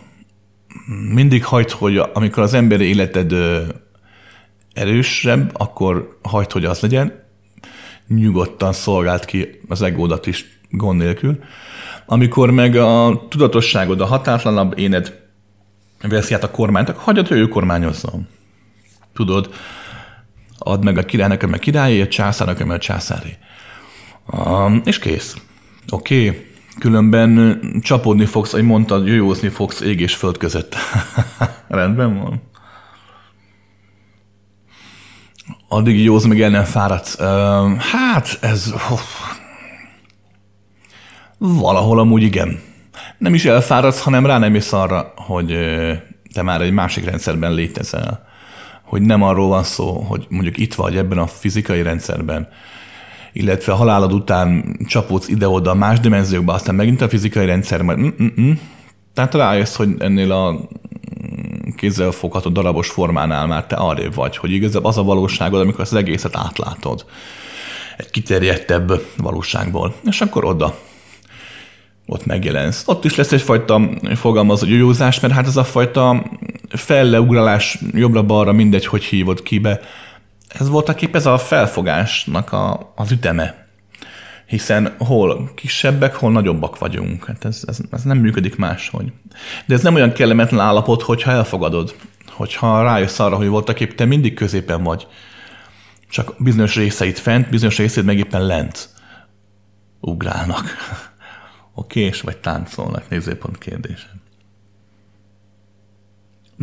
Mindig 1.14 1.46
hagyd, 1.46 1.70
hogy 1.70 1.98
amikor 1.98 2.44
az 2.44 2.54
emberi 2.54 2.86
életed 2.86 3.34
erősebb, 4.74 5.52
akkor 5.54 6.18
hagyd, 6.22 6.52
hogy 6.52 6.66
az 6.66 6.80
legyen. 6.80 7.22
Nyugodtan 8.08 8.74
szolgált 8.74 9.26
ki 9.26 9.60
az 9.68 9.82
egódat 9.82 10.28
is 10.28 10.46
gond 10.70 11.00
nélkül. 11.00 11.40
Amikor 12.06 12.52
meg 12.52 12.76
a 12.76 13.26
tudatosságod, 13.30 14.02
a 14.02 14.06
hatátlanabb 14.06 14.80
éned 14.80 15.22
veszi 16.02 16.34
át 16.34 16.44
a 16.44 16.52
kormányt, 16.52 16.90
akkor 16.90 17.04
hagyjad, 17.04 17.28
hogy 17.28 17.38
ő 17.38 17.48
kormányozzon. 17.48 18.28
Tudod, 19.14 19.54
add 20.64 20.84
meg 20.84 20.98
a 20.98 21.04
királynak, 21.06 21.44
a 21.44 21.48
királyé, 21.48 22.02
a 22.02 22.08
császárnak, 22.08 22.70
a 22.70 22.78
császári. 22.78 23.38
Um, 24.26 24.82
és 24.86 25.00
kész. 25.00 25.36
Oké, 25.90 26.28
okay. 26.28 26.46
különben 26.80 27.60
csapódni 27.82 28.26
fogsz, 28.26 28.54
ahogy 28.54 28.66
mondtad, 28.66 29.08
jöjózni 29.08 29.50
fogsz 29.50 29.82
ég 29.82 30.00
és 30.00 30.16
föld 30.16 30.38
között. 30.38 30.76
Rendben 31.68 32.18
van. 32.24 32.42
Addig 35.68 36.04
józ, 36.04 36.24
még 36.24 36.42
el 36.42 36.50
nem 36.50 36.64
fáradsz. 36.64 37.20
Uh, 37.20 37.78
hát, 37.78 38.38
ez... 38.42 38.74
Oh, 38.90 39.00
valahol 41.38 42.00
amúgy 42.00 42.24
igen. 42.24 42.60
Nem 43.18 43.34
is 43.34 43.46
elfáradsz, 43.46 44.02
hanem 44.02 44.26
rá 44.26 44.38
nem 44.38 44.58
arra, 44.72 45.14
hogy 45.16 45.58
te 46.34 46.42
már 46.42 46.62
egy 46.62 46.72
másik 46.72 47.06
rendszerben 47.06 47.54
létezel 47.54 48.32
hogy 48.94 49.02
nem 49.02 49.24
arról 49.24 49.48
van 49.48 49.64
szó, 49.64 50.00
hogy 50.00 50.26
mondjuk 50.30 50.58
itt 50.58 50.74
vagy 50.74 50.98
ebben 50.98 51.18
a 51.18 51.28
fizikai 51.28 51.82
rendszerben, 51.82 52.48
illetve 53.32 53.72
a 53.72 53.76
halálod 53.76 54.14
után 54.14 54.78
csapódsz 54.88 55.28
ide-oda 55.28 55.74
más 55.74 56.00
dimenziókba, 56.00 56.54
aztán 56.54 56.76
megint 56.76 57.02
a 57.02 57.10
fizikai 57.10 57.46
rendszer, 57.46 57.82
majd 57.82 57.98
mm-mm. 58.00 58.60
Tehát 59.14 59.34
rájössz, 59.34 59.76
hogy 59.76 59.96
ennél 60.00 60.32
a 60.32 60.70
kézzel 61.76 62.12
fogható 62.12 62.50
darabos 62.50 62.90
formánál 62.90 63.48
már 63.48 63.66
te 63.66 63.76
arrébb 63.76 64.14
vagy, 64.16 64.38
hogy 64.38 64.52
igazából 64.52 64.90
az 64.90 64.98
a 64.98 65.04
valóságod, 65.04 65.62
amikor 65.62 65.82
az 65.82 65.94
egészet 65.94 66.36
átlátod 66.36 67.06
egy 67.98 68.10
kiterjedtebb 68.10 69.02
valóságból. 69.18 69.94
És 70.04 70.22
akkor 70.22 70.46
oda 70.46 70.76
ott 72.06 72.26
megjelensz. 72.26 72.84
Ott 72.86 73.06
is 73.06 73.16
lesz 73.16 73.32
egyfajta 73.32 73.90
fogalmazó 74.16 74.68
józás, 74.68 75.20
mert 75.20 75.34
hát 75.34 75.48
ez 75.48 75.58
a 75.58 75.64
fajta 75.64 76.24
felleugralás 76.74 77.80
jobbra-balra, 77.92 78.52
mindegy, 78.52 78.86
hogy 78.86 79.04
hívod 79.04 79.44
kibe, 79.44 79.80
ez 80.48 80.70
voltak 80.70 81.02
épp 81.02 81.16
ez 81.16 81.26
a 81.26 81.38
felfogásnak 81.38 82.52
a, 82.52 82.94
az 82.96 83.12
üteme. 83.12 83.68
Hiszen 84.46 84.96
hol 84.98 85.52
kisebbek, 85.56 86.16
hol 86.16 86.32
nagyobbak 86.32 86.78
vagyunk. 86.78 87.26
Hát 87.26 87.46
ez, 87.46 87.64
ez, 87.68 87.80
ez 87.92 88.04
nem 88.04 88.18
működik 88.18 88.56
máshogy. 88.56 89.12
De 89.66 89.74
ez 89.74 89.82
nem 89.82 89.96
olyan 89.96 90.14
kellemetlen 90.14 90.60
állapot, 90.60 91.02
hogyha 91.02 91.32
elfogadod. 91.32 91.96
Hogyha 92.28 92.84
rájössz 92.84 93.20
arra, 93.20 93.36
hogy 93.36 93.48
voltak 93.48 93.80
épp 93.80 93.92
te 93.92 94.06
mindig 94.06 94.34
középen 94.34 94.84
vagy. 94.84 95.08
Csak 96.10 96.36
bizonyos 96.38 96.76
részeit 96.76 97.20
fent, 97.20 97.50
bizonyos 97.50 97.78
részét 97.78 98.04
meg 98.04 98.18
éppen 98.18 98.46
lent 98.46 98.90
ugrálnak. 100.00 100.64
Oké, 101.76 102.02
és 102.02 102.22
vagy 102.22 102.38
táncolnak, 102.38 103.10
nézőpont 103.10 103.58
kérdése. 103.58 104.23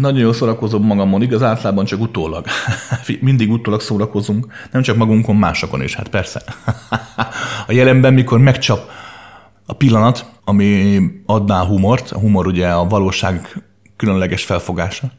Nagyon 0.00 0.20
jól 0.20 0.32
szórakozom 0.32 0.86
magamon, 0.86 1.22
igaz, 1.22 1.42
általában 1.42 1.84
csak 1.84 2.00
utólag. 2.00 2.46
Mindig 3.20 3.50
utólag 3.50 3.80
szórakozunk, 3.80 4.46
nem 4.72 4.82
csak 4.82 4.96
magunkon, 4.96 5.36
másokon 5.36 5.82
is, 5.82 5.94
hát 5.94 6.08
persze. 6.08 6.42
A 7.66 7.72
jelenben, 7.72 8.14
mikor 8.14 8.38
megcsap 8.38 8.90
a 9.66 9.72
pillanat, 9.72 10.30
ami 10.44 11.00
adná 11.26 11.60
a 11.60 11.64
humort. 11.64 12.10
A 12.10 12.18
humor 12.18 12.46
ugye 12.46 12.68
a 12.68 12.86
valóság 12.86 13.62
különleges 13.96 14.44
felfogása. 14.44 15.10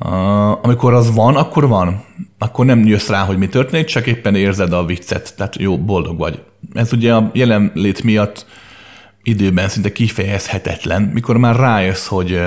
Uh, 0.00 0.64
amikor 0.64 0.94
az 0.94 1.14
van, 1.14 1.36
akkor 1.36 1.68
van. 1.68 2.04
Akkor 2.38 2.64
nem 2.64 2.86
jössz 2.86 3.08
rá, 3.08 3.24
hogy 3.24 3.38
mi 3.38 3.48
történik, 3.48 3.86
csak 3.86 4.06
éppen 4.06 4.34
érzed 4.34 4.72
a 4.72 4.84
viccet, 4.84 5.34
tehát 5.36 5.56
jó, 5.56 5.78
boldog 5.78 6.18
vagy. 6.18 6.42
Ez 6.72 6.92
ugye 6.92 7.14
a 7.14 7.30
jelenlét 7.32 8.02
miatt 8.02 8.46
időben 9.22 9.68
szinte 9.68 9.92
kifejezhetetlen, 9.92 11.02
mikor 11.02 11.36
már 11.36 11.56
rájössz, 11.56 12.06
hogy 12.06 12.40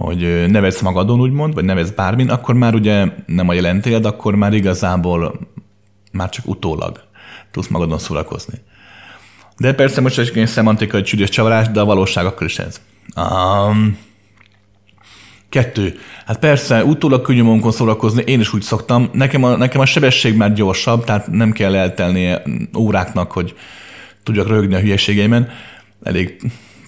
hogy 0.00 0.50
nevetsz 0.50 0.80
magadon, 0.80 1.20
úgymond, 1.20 1.54
vagy 1.54 1.64
nevetsz 1.64 1.90
bármin, 1.90 2.28
akkor 2.28 2.54
már 2.54 2.74
ugye 2.74 3.06
nem 3.26 3.48
a 3.48 3.52
jelentéled, 3.52 4.04
akkor 4.04 4.34
már 4.34 4.52
igazából 4.52 5.40
már 6.12 6.28
csak 6.28 6.48
utólag 6.48 7.00
tudsz 7.50 7.68
magadon 7.68 7.98
szórakozni. 7.98 8.54
De 9.56 9.74
persze 9.74 10.00
most 10.00 10.18
egy 10.18 10.46
szemantikai 10.46 11.02
csügyes 11.02 11.28
csavarás, 11.28 11.68
de 11.68 11.80
a 11.80 11.84
valóság 11.84 12.26
akkor 12.26 12.46
is 12.46 12.58
ez. 12.58 12.80
Um, 13.16 13.98
kettő. 15.48 15.98
Hát 16.26 16.38
persze, 16.38 16.84
utólag 16.84 17.22
könnyű 17.22 17.60
szórakozni, 17.70 18.22
én 18.26 18.40
is 18.40 18.52
úgy 18.54 18.62
szoktam. 18.62 19.10
Nekem 19.12 19.44
a, 19.44 19.56
nekem 19.56 19.80
a 19.80 19.86
sebesség 19.86 20.36
már 20.36 20.52
gyorsabb, 20.52 21.04
tehát 21.04 21.30
nem 21.30 21.52
kell 21.52 21.74
eltelnie 21.74 22.42
óráknak, 22.78 23.32
hogy 23.32 23.54
tudjak 24.22 24.48
rögni 24.48 24.74
a 24.74 24.80
hülyeségeimen. 24.80 25.48
Elég 26.02 26.40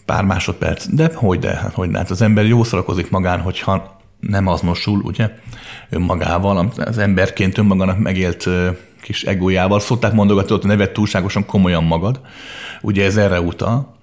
pár 0.05 0.25
másodperc. 0.25 0.87
De 0.89 1.11
hogy 1.15 1.39
de, 1.39 1.55
hát 1.55 1.75
hogy 1.75 1.91
hát 1.93 2.11
az 2.11 2.23
ember 2.23 2.47
jó 2.47 2.65
szórakozik 2.65 3.11
magán, 3.11 3.41
hogyha 3.41 4.01
nem 4.21 4.47
azonosul, 4.47 5.01
ugye, 5.01 5.31
önmagával, 5.91 6.73
az 6.77 6.99
emberként 6.99 7.59
önmagának 7.59 7.99
megélt 7.99 8.49
kis 9.03 9.23
egójával. 9.23 9.81
Szokták 9.81 10.13
mondogatni, 10.13 10.55
hogy 10.55 10.65
nevet 10.65 10.93
túlságosan 10.93 11.47
komolyan 11.47 11.85
magad. 11.85 12.21
Ugye 12.81 13.05
ez 13.05 13.17
erre 13.17 13.41
utal. 13.41 13.95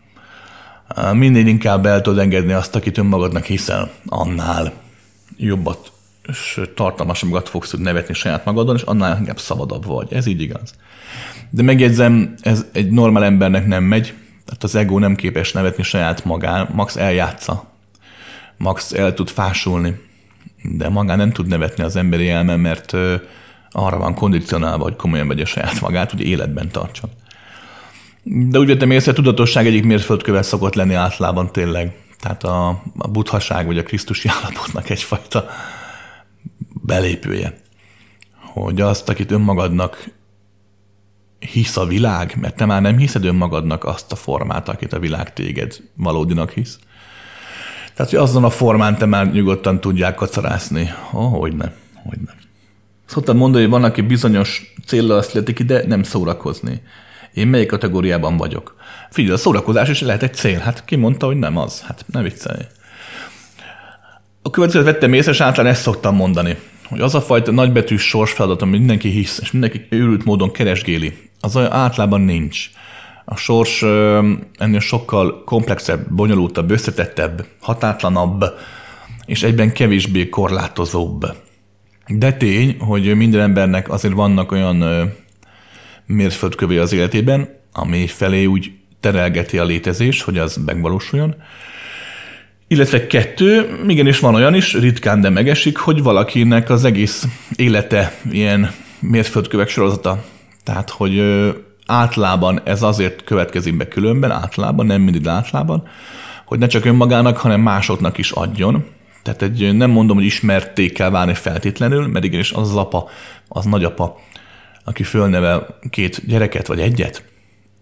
Minél 1.13 1.47
inkább 1.47 1.85
el 1.85 2.01
tudod 2.01 2.19
engedni 2.19 2.53
azt, 2.53 2.75
akit 2.75 2.97
önmagadnak 2.97 3.45
hiszel, 3.45 3.89
annál 4.05 4.71
jobbat 5.37 5.91
és 6.27 6.61
tartalmasabbat 6.75 7.49
fogsz 7.49 7.69
tud 7.69 7.79
nevetni 7.79 8.13
saját 8.13 8.45
magadon, 8.45 8.75
és 8.75 8.81
annál 8.81 9.17
inkább 9.17 9.39
szabadabb 9.39 9.85
vagy. 9.85 10.13
Ez 10.13 10.25
így 10.25 10.41
igaz. 10.41 10.73
De 11.49 11.63
megjegyzem, 11.63 12.33
ez 12.41 12.65
egy 12.71 12.89
normál 12.89 13.23
embernek 13.23 13.67
nem 13.67 13.83
megy, 13.83 14.13
tehát 14.49 14.63
az 14.63 14.75
ego 14.75 14.99
nem 14.99 15.15
képes 15.15 15.51
nevetni 15.51 15.83
saját 15.83 16.25
magán, 16.25 16.67
max 16.71 16.95
eljátsza. 16.95 17.67
Max 18.57 18.91
el 18.91 19.13
tud 19.13 19.29
fásulni, 19.29 19.99
de 20.63 20.89
magán 20.89 21.17
nem 21.17 21.31
tud 21.31 21.47
nevetni 21.47 21.83
az 21.83 21.95
emberi 21.95 22.29
elme, 22.29 22.55
mert 22.55 22.93
arra 23.71 23.97
van 23.97 24.13
kondicionálva, 24.13 24.83
hogy 24.83 24.95
komolyan 24.95 25.27
vegye 25.27 25.45
saját 25.45 25.81
magát, 25.81 26.11
hogy 26.11 26.21
életben 26.21 26.69
tartson. 26.69 27.09
De 28.23 28.59
úgy 28.59 28.67
vettem 28.67 28.91
észre, 28.91 29.11
a 29.11 29.15
tudatosság 29.15 29.67
egyik 29.67 29.83
mérföldkövet 29.83 30.43
szokott 30.43 30.73
lenni 30.73 30.93
általában 30.93 31.51
tényleg. 31.51 31.95
Tehát 32.19 32.43
a, 32.43 32.67
a 32.97 33.07
buddhaság 33.07 33.65
vagy 33.65 33.77
a 33.77 33.83
krisztusi 33.83 34.29
állapotnak 34.41 34.89
egyfajta 34.89 35.49
belépője. 36.81 37.57
Hogy 38.53 38.81
azt, 38.81 39.09
akit 39.09 39.31
önmagadnak 39.31 40.18
hisz 41.39 41.77
a 41.77 41.85
világ, 41.85 42.37
mert 42.41 42.55
te 42.55 42.65
már 42.65 42.81
nem 42.81 42.97
hiszed 42.97 43.25
önmagadnak 43.25 43.83
azt 43.83 44.11
a 44.11 44.15
formát, 44.15 44.69
akit 44.69 44.93
a 44.93 44.99
világ 44.99 45.33
téged 45.33 45.77
valódinak 45.95 46.51
hisz. 46.51 46.79
Tehát, 47.93 48.11
hogy 48.11 48.19
azon 48.19 48.43
a 48.43 48.49
formán 48.49 48.97
te 48.97 49.05
már 49.05 49.31
nyugodtan 49.31 49.79
tudják 49.79 50.15
kacarászni. 50.15 50.89
Oh, 51.11 51.39
hogy 51.39 51.55
nem, 51.55 51.71
hogy 52.03 52.17
nem. 52.25 52.35
Szoktam 53.05 53.37
mondani, 53.37 53.63
hogy 53.63 53.71
van, 53.71 53.83
aki 53.83 54.01
bizonyos 54.01 54.73
célra 54.85 55.21
születik 55.21 55.59
ide, 55.59 55.83
nem 55.87 56.03
szórakozni. 56.03 56.81
Én 57.33 57.47
melyik 57.47 57.67
kategóriában 57.67 58.37
vagyok? 58.37 58.75
Figyelj, 59.09 59.33
a 59.33 59.37
szórakozás 59.37 59.89
is 59.89 60.01
lehet 60.01 60.23
egy 60.23 60.33
cél. 60.33 60.59
Hát 60.59 60.85
ki 60.85 60.95
mondta, 60.95 61.25
hogy 61.25 61.37
nem 61.37 61.57
az? 61.57 61.81
Hát 61.81 62.05
ne 62.11 62.21
viccelj. 62.21 62.61
A 64.41 64.49
következőt 64.49 64.85
vettem 64.85 65.13
észre, 65.13 65.31
és 65.31 65.41
általán 65.41 65.71
ezt 65.71 65.81
szoktam 65.81 66.15
mondani, 66.15 66.57
hogy 66.85 66.99
az 66.99 67.15
a 67.15 67.21
fajta 67.21 67.51
nagybetűs 67.51 68.01
sorsfeladat, 68.01 68.61
amit 68.61 68.79
mindenki 68.79 69.09
hisz, 69.09 69.39
és 69.41 69.51
mindenki 69.51 69.85
őrült 69.89 70.25
módon 70.25 70.51
keresgéli, 70.51 71.28
az 71.39 71.55
olyan 71.55 71.71
általában 71.71 72.21
nincs. 72.21 72.69
A 73.25 73.35
sors 73.35 73.81
ennél 74.57 74.79
sokkal 74.79 75.43
komplexebb, 75.43 76.13
bonyolultabb, 76.13 76.71
összetettebb, 76.71 77.45
hatátlanabb, 77.61 78.43
és 79.25 79.43
egyben 79.43 79.73
kevésbé 79.73 80.29
korlátozóbb. 80.29 81.25
De 82.07 82.33
tény, 82.33 82.77
hogy 82.79 83.15
minden 83.15 83.41
embernek 83.41 83.89
azért 83.89 84.13
vannak 84.13 84.51
olyan 84.51 85.11
mérföldkövé 86.05 86.77
az 86.77 86.93
életében, 86.93 87.49
ami 87.73 88.07
felé 88.07 88.45
úgy 88.45 88.71
terelgeti 88.99 89.57
a 89.57 89.63
létezés, 89.63 90.21
hogy 90.21 90.37
az 90.37 90.59
megvalósuljon. 90.65 91.35
Illetve 92.67 93.07
kettő, 93.07 93.79
igenis 93.87 94.19
van 94.19 94.35
olyan 94.35 94.53
is, 94.53 94.73
ritkán, 94.73 95.21
de 95.21 95.29
megesik, 95.29 95.77
hogy 95.77 96.03
valakinek 96.03 96.69
az 96.69 96.85
egész 96.85 97.25
élete 97.55 98.19
ilyen 98.31 98.71
mérföldkövek 98.99 99.69
sorozata. 99.69 100.23
Tehát, 100.69 100.89
hogy 100.89 101.21
átlában 101.85 102.61
ez 102.63 102.81
azért 102.81 103.23
következik 103.23 103.77
be 103.77 103.87
különben, 103.87 104.31
átlában, 104.31 104.85
nem 104.85 105.01
mindig 105.01 105.27
átlában, 105.27 105.87
hogy 106.45 106.59
ne 106.59 106.67
csak 106.67 106.85
önmagának, 106.85 107.37
hanem 107.37 107.61
másoknak 107.61 108.17
is 108.17 108.31
adjon. 108.31 108.85
Tehát 109.23 109.41
egy, 109.41 109.75
nem 109.75 109.89
mondom, 109.89 110.15
hogy 110.15 110.25
ismerték 110.25 110.93
kell 110.93 111.09
válni 111.09 111.33
feltétlenül, 111.33 112.07
mert 112.07 112.25
igenis 112.25 112.51
az 112.51 112.69
az 112.69 112.75
apa, 112.75 113.09
az 113.47 113.65
nagyapa, 113.65 114.19
aki 114.83 115.03
fölnevel 115.03 115.79
két 115.89 116.27
gyereket 116.27 116.67
vagy 116.67 116.79
egyet, 116.79 117.23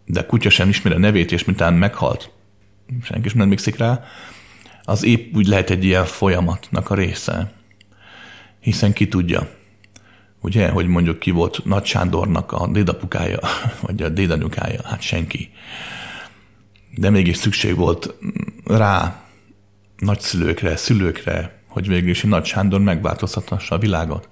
de 0.06 0.26
kutya 0.26 0.50
sem 0.50 0.70
ismeri 0.70 0.96
a 0.96 1.00
nevét, 1.00 1.32
és 1.32 1.46
mintán 1.46 1.74
meghalt, 1.74 2.32
senki 3.04 3.30
sem 3.30 3.42
emlékszik 3.42 3.78
rá, 3.78 4.04
az 4.84 5.04
épp 5.04 5.36
úgy 5.36 5.48
lehet 5.48 5.70
egy 5.70 5.84
ilyen 5.84 6.06
folyamatnak 6.06 6.90
a 6.90 6.96
része. 6.96 7.52
Hiszen 8.60 8.94
ki 8.94 9.08
tudja, 9.08 9.48
ugye, 10.48 10.70
hogy 10.70 10.88
mondjuk 10.88 11.20
ki 11.20 11.32
volt 11.32 11.66
Nagy 11.66 11.86
Sándornak 11.86 12.52
a 12.52 12.68
dédapukája, 12.68 13.40
vagy 13.86 14.02
a 14.02 14.10
dédanyukája, 14.10 14.82
hát 14.84 15.02
senki. 15.02 15.50
De 16.96 17.10
mégis 17.10 17.38
szükség 17.38 17.76
volt 17.76 18.14
rá 18.66 19.22
nagyszülőkre, 19.98 20.76
szülőkre, 20.76 21.62
hogy 21.68 21.88
végül 21.88 22.10
is 22.10 22.22
Nagy 22.22 22.46
Sándor 22.46 22.80
megváltoztathassa 22.80 23.76
a 23.76 23.80
világot. 23.80 24.30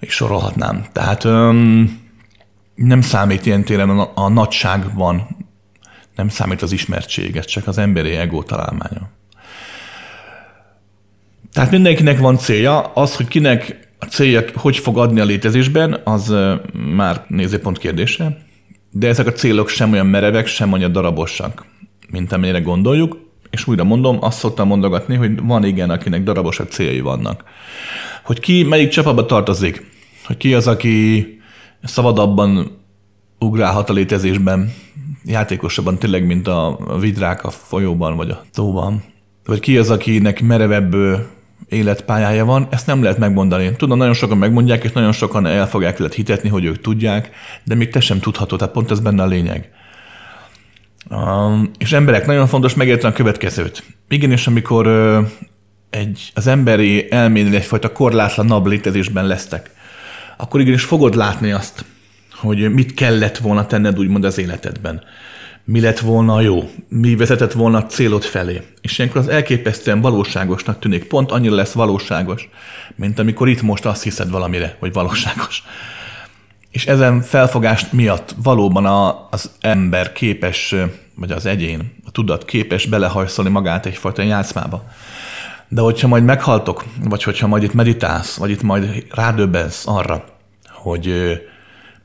És 0.00 0.12
sorolhatnám. 0.12 0.86
Tehát 0.92 1.24
öm, 1.24 2.00
nem 2.74 3.00
számít 3.00 3.46
ilyen 3.46 3.64
téren 3.64 3.90
a, 3.90 4.10
a 4.14 4.28
nagyságban, 4.28 5.26
nem 6.16 6.28
számít 6.28 6.62
az 6.62 6.72
ismertség, 6.72 7.36
ez 7.36 7.44
csak 7.44 7.66
az 7.66 7.78
emberi 7.78 8.10
ego 8.10 8.42
találmánya. 8.42 9.10
Tehát 11.52 11.70
mindenkinek 11.70 12.18
van 12.18 12.38
célja, 12.38 12.80
az, 12.80 13.16
hogy 13.16 13.28
kinek 13.28 13.90
a 14.02 14.06
célja 14.06 14.44
hogy 14.54 14.76
fog 14.76 14.98
adni 14.98 15.20
a 15.20 15.24
létezésben, 15.24 16.00
az 16.04 16.34
már 16.94 17.24
nézőpont 17.28 17.78
kérdése, 17.78 18.36
de 18.90 19.08
ezek 19.08 19.26
a 19.26 19.32
célok 19.32 19.68
sem 19.68 19.92
olyan 19.92 20.06
merevek, 20.06 20.46
sem 20.46 20.72
olyan 20.72 20.92
darabosak, 20.92 21.66
mint 22.10 22.32
amennyire 22.32 22.60
gondoljuk, 22.60 23.30
és 23.50 23.66
újra 23.66 23.84
mondom, 23.84 24.18
azt 24.20 24.38
szoktam 24.38 24.66
mondogatni, 24.66 25.14
hogy 25.16 25.42
van 25.42 25.64
igen, 25.64 25.90
akinek 25.90 26.22
darabosabb 26.22 26.70
céljai 26.70 27.00
vannak. 27.00 27.44
Hogy 28.24 28.40
ki 28.40 28.62
melyik 28.62 28.88
csapatba 28.88 29.26
tartozik, 29.26 29.90
hogy 30.26 30.36
ki 30.36 30.54
az, 30.54 30.66
aki 30.66 31.26
szabadabban 31.82 32.78
ugrálhat 33.38 33.90
a 33.90 33.92
létezésben, 33.92 34.72
játékosabban 35.24 35.98
tényleg, 35.98 36.26
mint 36.26 36.48
a 36.48 36.78
vidrák 37.00 37.44
a 37.44 37.50
folyóban 37.50 38.16
vagy 38.16 38.30
a 38.30 38.44
tóban. 38.52 39.02
Vagy 39.44 39.60
ki 39.60 39.78
az, 39.78 39.90
akinek 39.90 40.42
merevebb 40.42 40.94
életpályája 41.72 42.44
van, 42.44 42.66
ezt 42.70 42.86
nem 42.86 43.02
lehet 43.02 43.18
megmondani. 43.18 43.76
Tudom, 43.76 43.98
nagyon 43.98 44.14
sokan 44.14 44.38
megmondják, 44.38 44.84
és 44.84 44.92
nagyon 44.92 45.12
sokan 45.12 45.46
el 45.46 45.68
fogják 45.68 45.98
lehet 45.98 46.14
hitetni, 46.14 46.48
hogy 46.48 46.64
ők 46.64 46.80
tudják, 46.80 47.30
de 47.64 47.74
még 47.74 47.90
te 47.90 48.00
sem 48.00 48.20
tudhatod, 48.20 48.58
tehát 48.58 48.74
pont 48.74 48.90
ez 48.90 49.00
benne 49.00 49.22
a 49.22 49.26
lényeg. 49.26 49.70
Um, 51.10 51.70
és 51.78 51.92
emberek, 51.92 52.26
nagyon 52.26 52.46
fontos 52.46 52.74
megérteni 52.74 53.12
a 53.12 53.16
következőt. 53.16 53.82
Igenis, 54.08 54.46
amikor 54.46 54.86
uh, 54.86 55.26
egy, 55.90 56.30
az 56.34 56.46
emberi 56.46 57.12
elménél 57.12 57.54
egyfajta 57.54 57.92
korlátlanabb 57.92 58.66
létezésben 58.66 59.26
lesztek, 59.26 59.70
akkor 60.36 60.60
igenis 60.60 60.84
fogod 60.84 61.14
látni 61.14 61.52
azt, 61.52 61.84
hogy 62.34 62.72
mit 62.72 62.94
kellett 62.94 63.38
volna 63.38 63.66
tenned 63.66 63.98
úgymond 63.98 64.24
az 64.24 64.38
életedben 64.38 65.02
mi 65.64 65.80
lett 65.80 65.98
volna 65.98 66.40
jó, 66.40 66.70
mi 66.88 67.16
vezetett 67.16 67.52
volna 67.52 67.78
a 67.78 67.86
célod 67.86 68.22
felé. 68.22 68.62
És 68.80 68.98
ilyenkor 68.98 69.20
az 69.20 69.28
elképesztően 69.28 70.00
valóságosnak 70.00 70.78
tűnik. 70.78 71.04
Pont 71.04 71.30
annyira 71.30 71.54
lesz 71.54 71.72
valóságos, 71.72 72.48
mint 72.94 73.18
amikor 73.18 73.48
itt 73.48 73.62
most 73.62 73.84
azt 73.84 74.02
hiszed 74.02 74.30
valamire, 74.30 74.76
hogy 74.78 74.92
valóságos. 74.92 75.62
És 76.70 76.86
ezen 76.86 77.20
felfogást 77.20 77.92
miatt 77.92 78.34
valóban 78.42 78.86
a, 78.86 79.28
az 79.30 79.50
ember 79.60 80.12
képes, 80.12 80.74
vagy 81.14 81.32
az 81.32 81.46
egyén, 81.46 81.94
a 82.06 82.10
tudat 82.10 82.44
képes 82.44 82.86
belehajszolni 82.86 83.50
magát 83.50 83.86
egyfajta 83.86 84.22
játszmába. 84.22 84.84
De 85.68 85.80
hogyha 85.80 86.08
majd 86.08 86.24
meghaltok, 86.24 86.84
vagy 87.04 87.22
hogyha 87.22 87.46
majd 87.46 87.62
itt 87.62 87.74
meditálsz, 87.74 88.36
vagy 88.36 88.50
itt 88.50 88.62
majd 88.62 89.04
rádöbbensz 89.10 89.86
arra, 89.86 90.24
hogy 90.68 91.12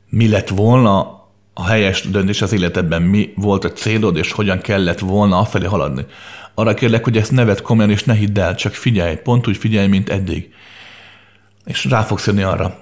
mi 0.08 0.28
lett 0.28 0.48
volna 0.48 1.17
a 1.60 1.66
helyes 1.66 2.02
döntés 2.02 2.42
az 2.42 2.52
életedben 2.52 3.02
mi 3.02 3.32
volt 3.36 3.64
a 3.64 3.72
célod, 3.72 4.16
és 4.16 4.32
hogyan 4.32 4.60
kellett 4.60 4.98
volna 4.98 5.38
afelé 5.38 5.66
haladni. 5.66 6.06
Arra 6.54 6.74
kérlek, 6.74 7.04
hogy 7.04 7.16
ezt 7.16 7.30
nevet 7.30 7.62
komolyan, 7.62 7.90
és 7.90 8.04
ne 8.04 8.14
hidd 8.14 8.38
el, 8.38 8.54
csak 8.54 8.72
figyelj, 8.72 9.16
pont 9.16 9.46
úgy 9.46 9.56
figyelj, 9.56 9.86
mint 9.86 10.08
eddig. 10.08 10.54
És 11.64 11.84
rá 11.84 12.02
fogsz 12.02 12.26
jönni 12.26 12.42
arra, 12.42 12.78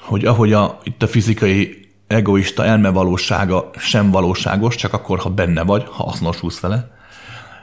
hogy 0.00 0.24
ahogy 0.24 0.52
a, 0.52 0.78
itt 0.82 1.02
a 1.02 1.06
fizikai 1.06 1.88
egoista 2.06 2.64
elmevalósága 2.64 3.70
sem 3.78 4.10
valóságos, 4.10 4.74
csak 4.74 4.92
akkor, 4.92 5.18
ha 5.18 5.30
benne 5.30 5.62
vagy, 5.62 5.84
ha 5.90 6.04
azonosulsz 6.04 6.60
vele, 6.60 6.90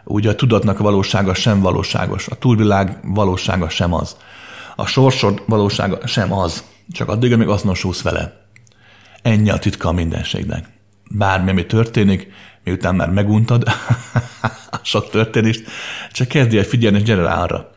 úgy 0.03 0.27
a 0.27 0.35
tudatnak 0.35 0.77
valósága 0.77 1.33
sem 1.33 1.61
valóságos, 1.61 2.27
a 2.27 2.35
túlvilág 2.35 2.99
valósága 3.03 3.69
sem 3.69 3.93
az. 3.93 4.17
A 4.75 4.85
sorsod 4.85 5.43
valósága 5.45 6.07
sem 6.07 6.33
az, 6.33 6.63
csak 6.91 7.09
addig, 7.09 7.33
amíg 7.33 7.47
azonosulsz 7.47 8.01
vele. 8.01 8.44
Ennyi 9.25 9.49
a 9.49 9.59
titka 9.59 9.89
a 9.89 9.91
mindenségnek. 9.91 10.65
Bármi, 11.11 11.49
ami 11.49 11.65
történik, 11.65 12.31
miután 12.63 12.95
már 12.95 13.09
meguntad 13.09 13.63
a 14.71 14.79
sok 14.83 15.09
történést, 15.09 15.67
csak 16.11 16.27
kezdj 16.27 16.57
el 16.57 16.63
figyelni, 16.63 16.97
és 16.97 17.03
gyere 17.03 17.21
rá 17.21 17.41
arra, 17.41 17.71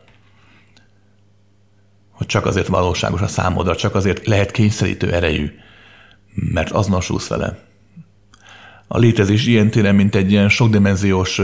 hogy 2.11 2.27
csak 2.27 2.45
azért 2.45 2.67
valóságos 2.67 3.21
a 3.21 3.27
számodra, 3.27 3.75
csak 3.75 3.95
azért 3.95 4.25
lehet 4.27 4.51
kényszerítő 4.51 5.13
erejű, 5.13 5.51
mert 6.33 6.71
azonosulsz 6.71 7.27
vele. 7.27 7.59
A 8.87 8.97
létezés 8.97 9.45
ilyen 9.45 9.69
téren, 9.69 9.95
mint 9.95 10.15
egy 10.15 10.31
ilyen 10.31 10.49
sokdimenziós, 10.49 11.41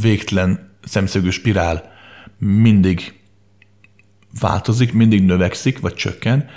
végtelen 0.00 0.76
szemszögű 0.84 1.30
spirál 1.30 1.92
mindig 2.38 3.20
változik, 4.40 4.92
mindig 4.92 5.24
növekszik, 5.24 5.80
vagy 5.80 5.94
csökken, 5.94 6.48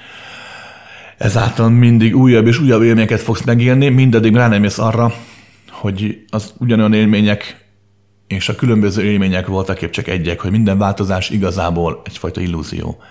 ezáltal 1.21 1.69
mindig 1.69 2.15
újabb 2.15 2.47
és 2.47 2.59
újabb 2.59 2.81
élményeket 2.81 3.21
fogsz 3.21 3.43
megélni, 3.43 3.89
mindaddig 3.89 4.35
rá 4.35 4.47
nem 4.47 4.63
jössz 4.63 4.77
arra, 4.77 5.13
hogy 5.69 6.25
az 6.29 6.53
ugyanolyan 6.57 6.93
élmények 6.93 7.65
és 8.27 8.49
a 8.49 8.55
különböző 8.55 9.03
élmények 9.03 9.47
voltak 9.47 9.81
épp 9.81 9.91
csak 9.91 10.07
egyek, 10.07 10.39
hogy 10.39 10.51
minden 10.51 10.77
változás 10.77 11.29
igazából 11.29 12.01
egyfajta 12.03 12.41
illúzió. 12.41 13.01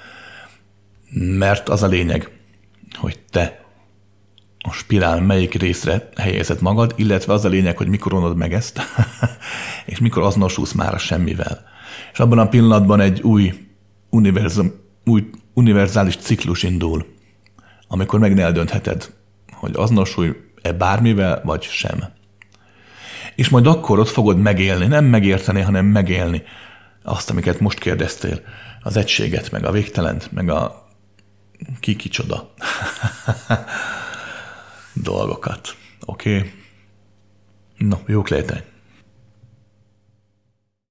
Mert 1.38 1.68
az 1.68 1.82
a 1.82 1.86
lényeg, 1.86 2.30
hogy 2.94 3.18
te 3.30 3.64
a 4.58 4.72
spirál 4.72 5.20
melyik 5.20 5.54
részre 5.54 6.08
helyezed 6.16 6.60
magad, 6.62 6.94
illetve 6.96 7.32
az 7.32 7.44
a 7.44 7.48
lényeg, 7.48 7.76
hogy 7.76 7.88
mikor 7.88 8.14
onod 8.14 8.36
meg 8.36 8.52
ezt, 8.52 8.80
és 9.86 9.98
mikor 9.98 10.22
azonosulsz 10.22 10.72
már 10.72 10.94
a 10.94 10.98
semmivel. 10.98 11.64
És 12.12 12.18
abban 12.18 12.38
a 12.38 12.48
pillanatban 12.48 13.00
egy 13.00 13.20
új 13.22 13.52
univerzum, 14.10 14.72
új 15.04 15.30
univerzális 15.54 16.16
ciklus 16.16 16.62
indul, 16.62 17.18
amikor 17.92 18.18
meg 18.18 18.34
ne 18.34 18.42
eldöntheted, 18.42 19.10
hogy 19.52 19.72
azonosulj-e 19.74 20.72
bármivel, 20.72 21.40
vagy 21.44 21.62
sem. 21.62 22.04
És 23.34 23.48
majd 23.48 23.66
akkor 23.66 23.98
ott 23.98 24.08
fogod 24.08 24.38
megélni, 24.38 24.86
nem 24.86 25.04
megérteni, 25.04 25.60
hanem 25.60 25.86
megélni 25.86 26.42
azt, 27.02 27.30
amiket 27.30 27.60
most 27.60 27.78
kérdeztél, 27.78 28.40
az 28.82 28.96
egységet, 28.96 29.50
meg 29.50 29.64
a 29.64 29.70
végtelent, 29.70 30.32
meg 30.32 30.48
a 30.48 30.88
ki 31.80 31.96
kicsoda 31.96 32.54
dolgokat. 35.10 35.76
Oké? 36.04 36.36
Okay? 36.36 36.52
No, 37.76 37.96
jók 38.06 38.28
létek! 38.28 38.64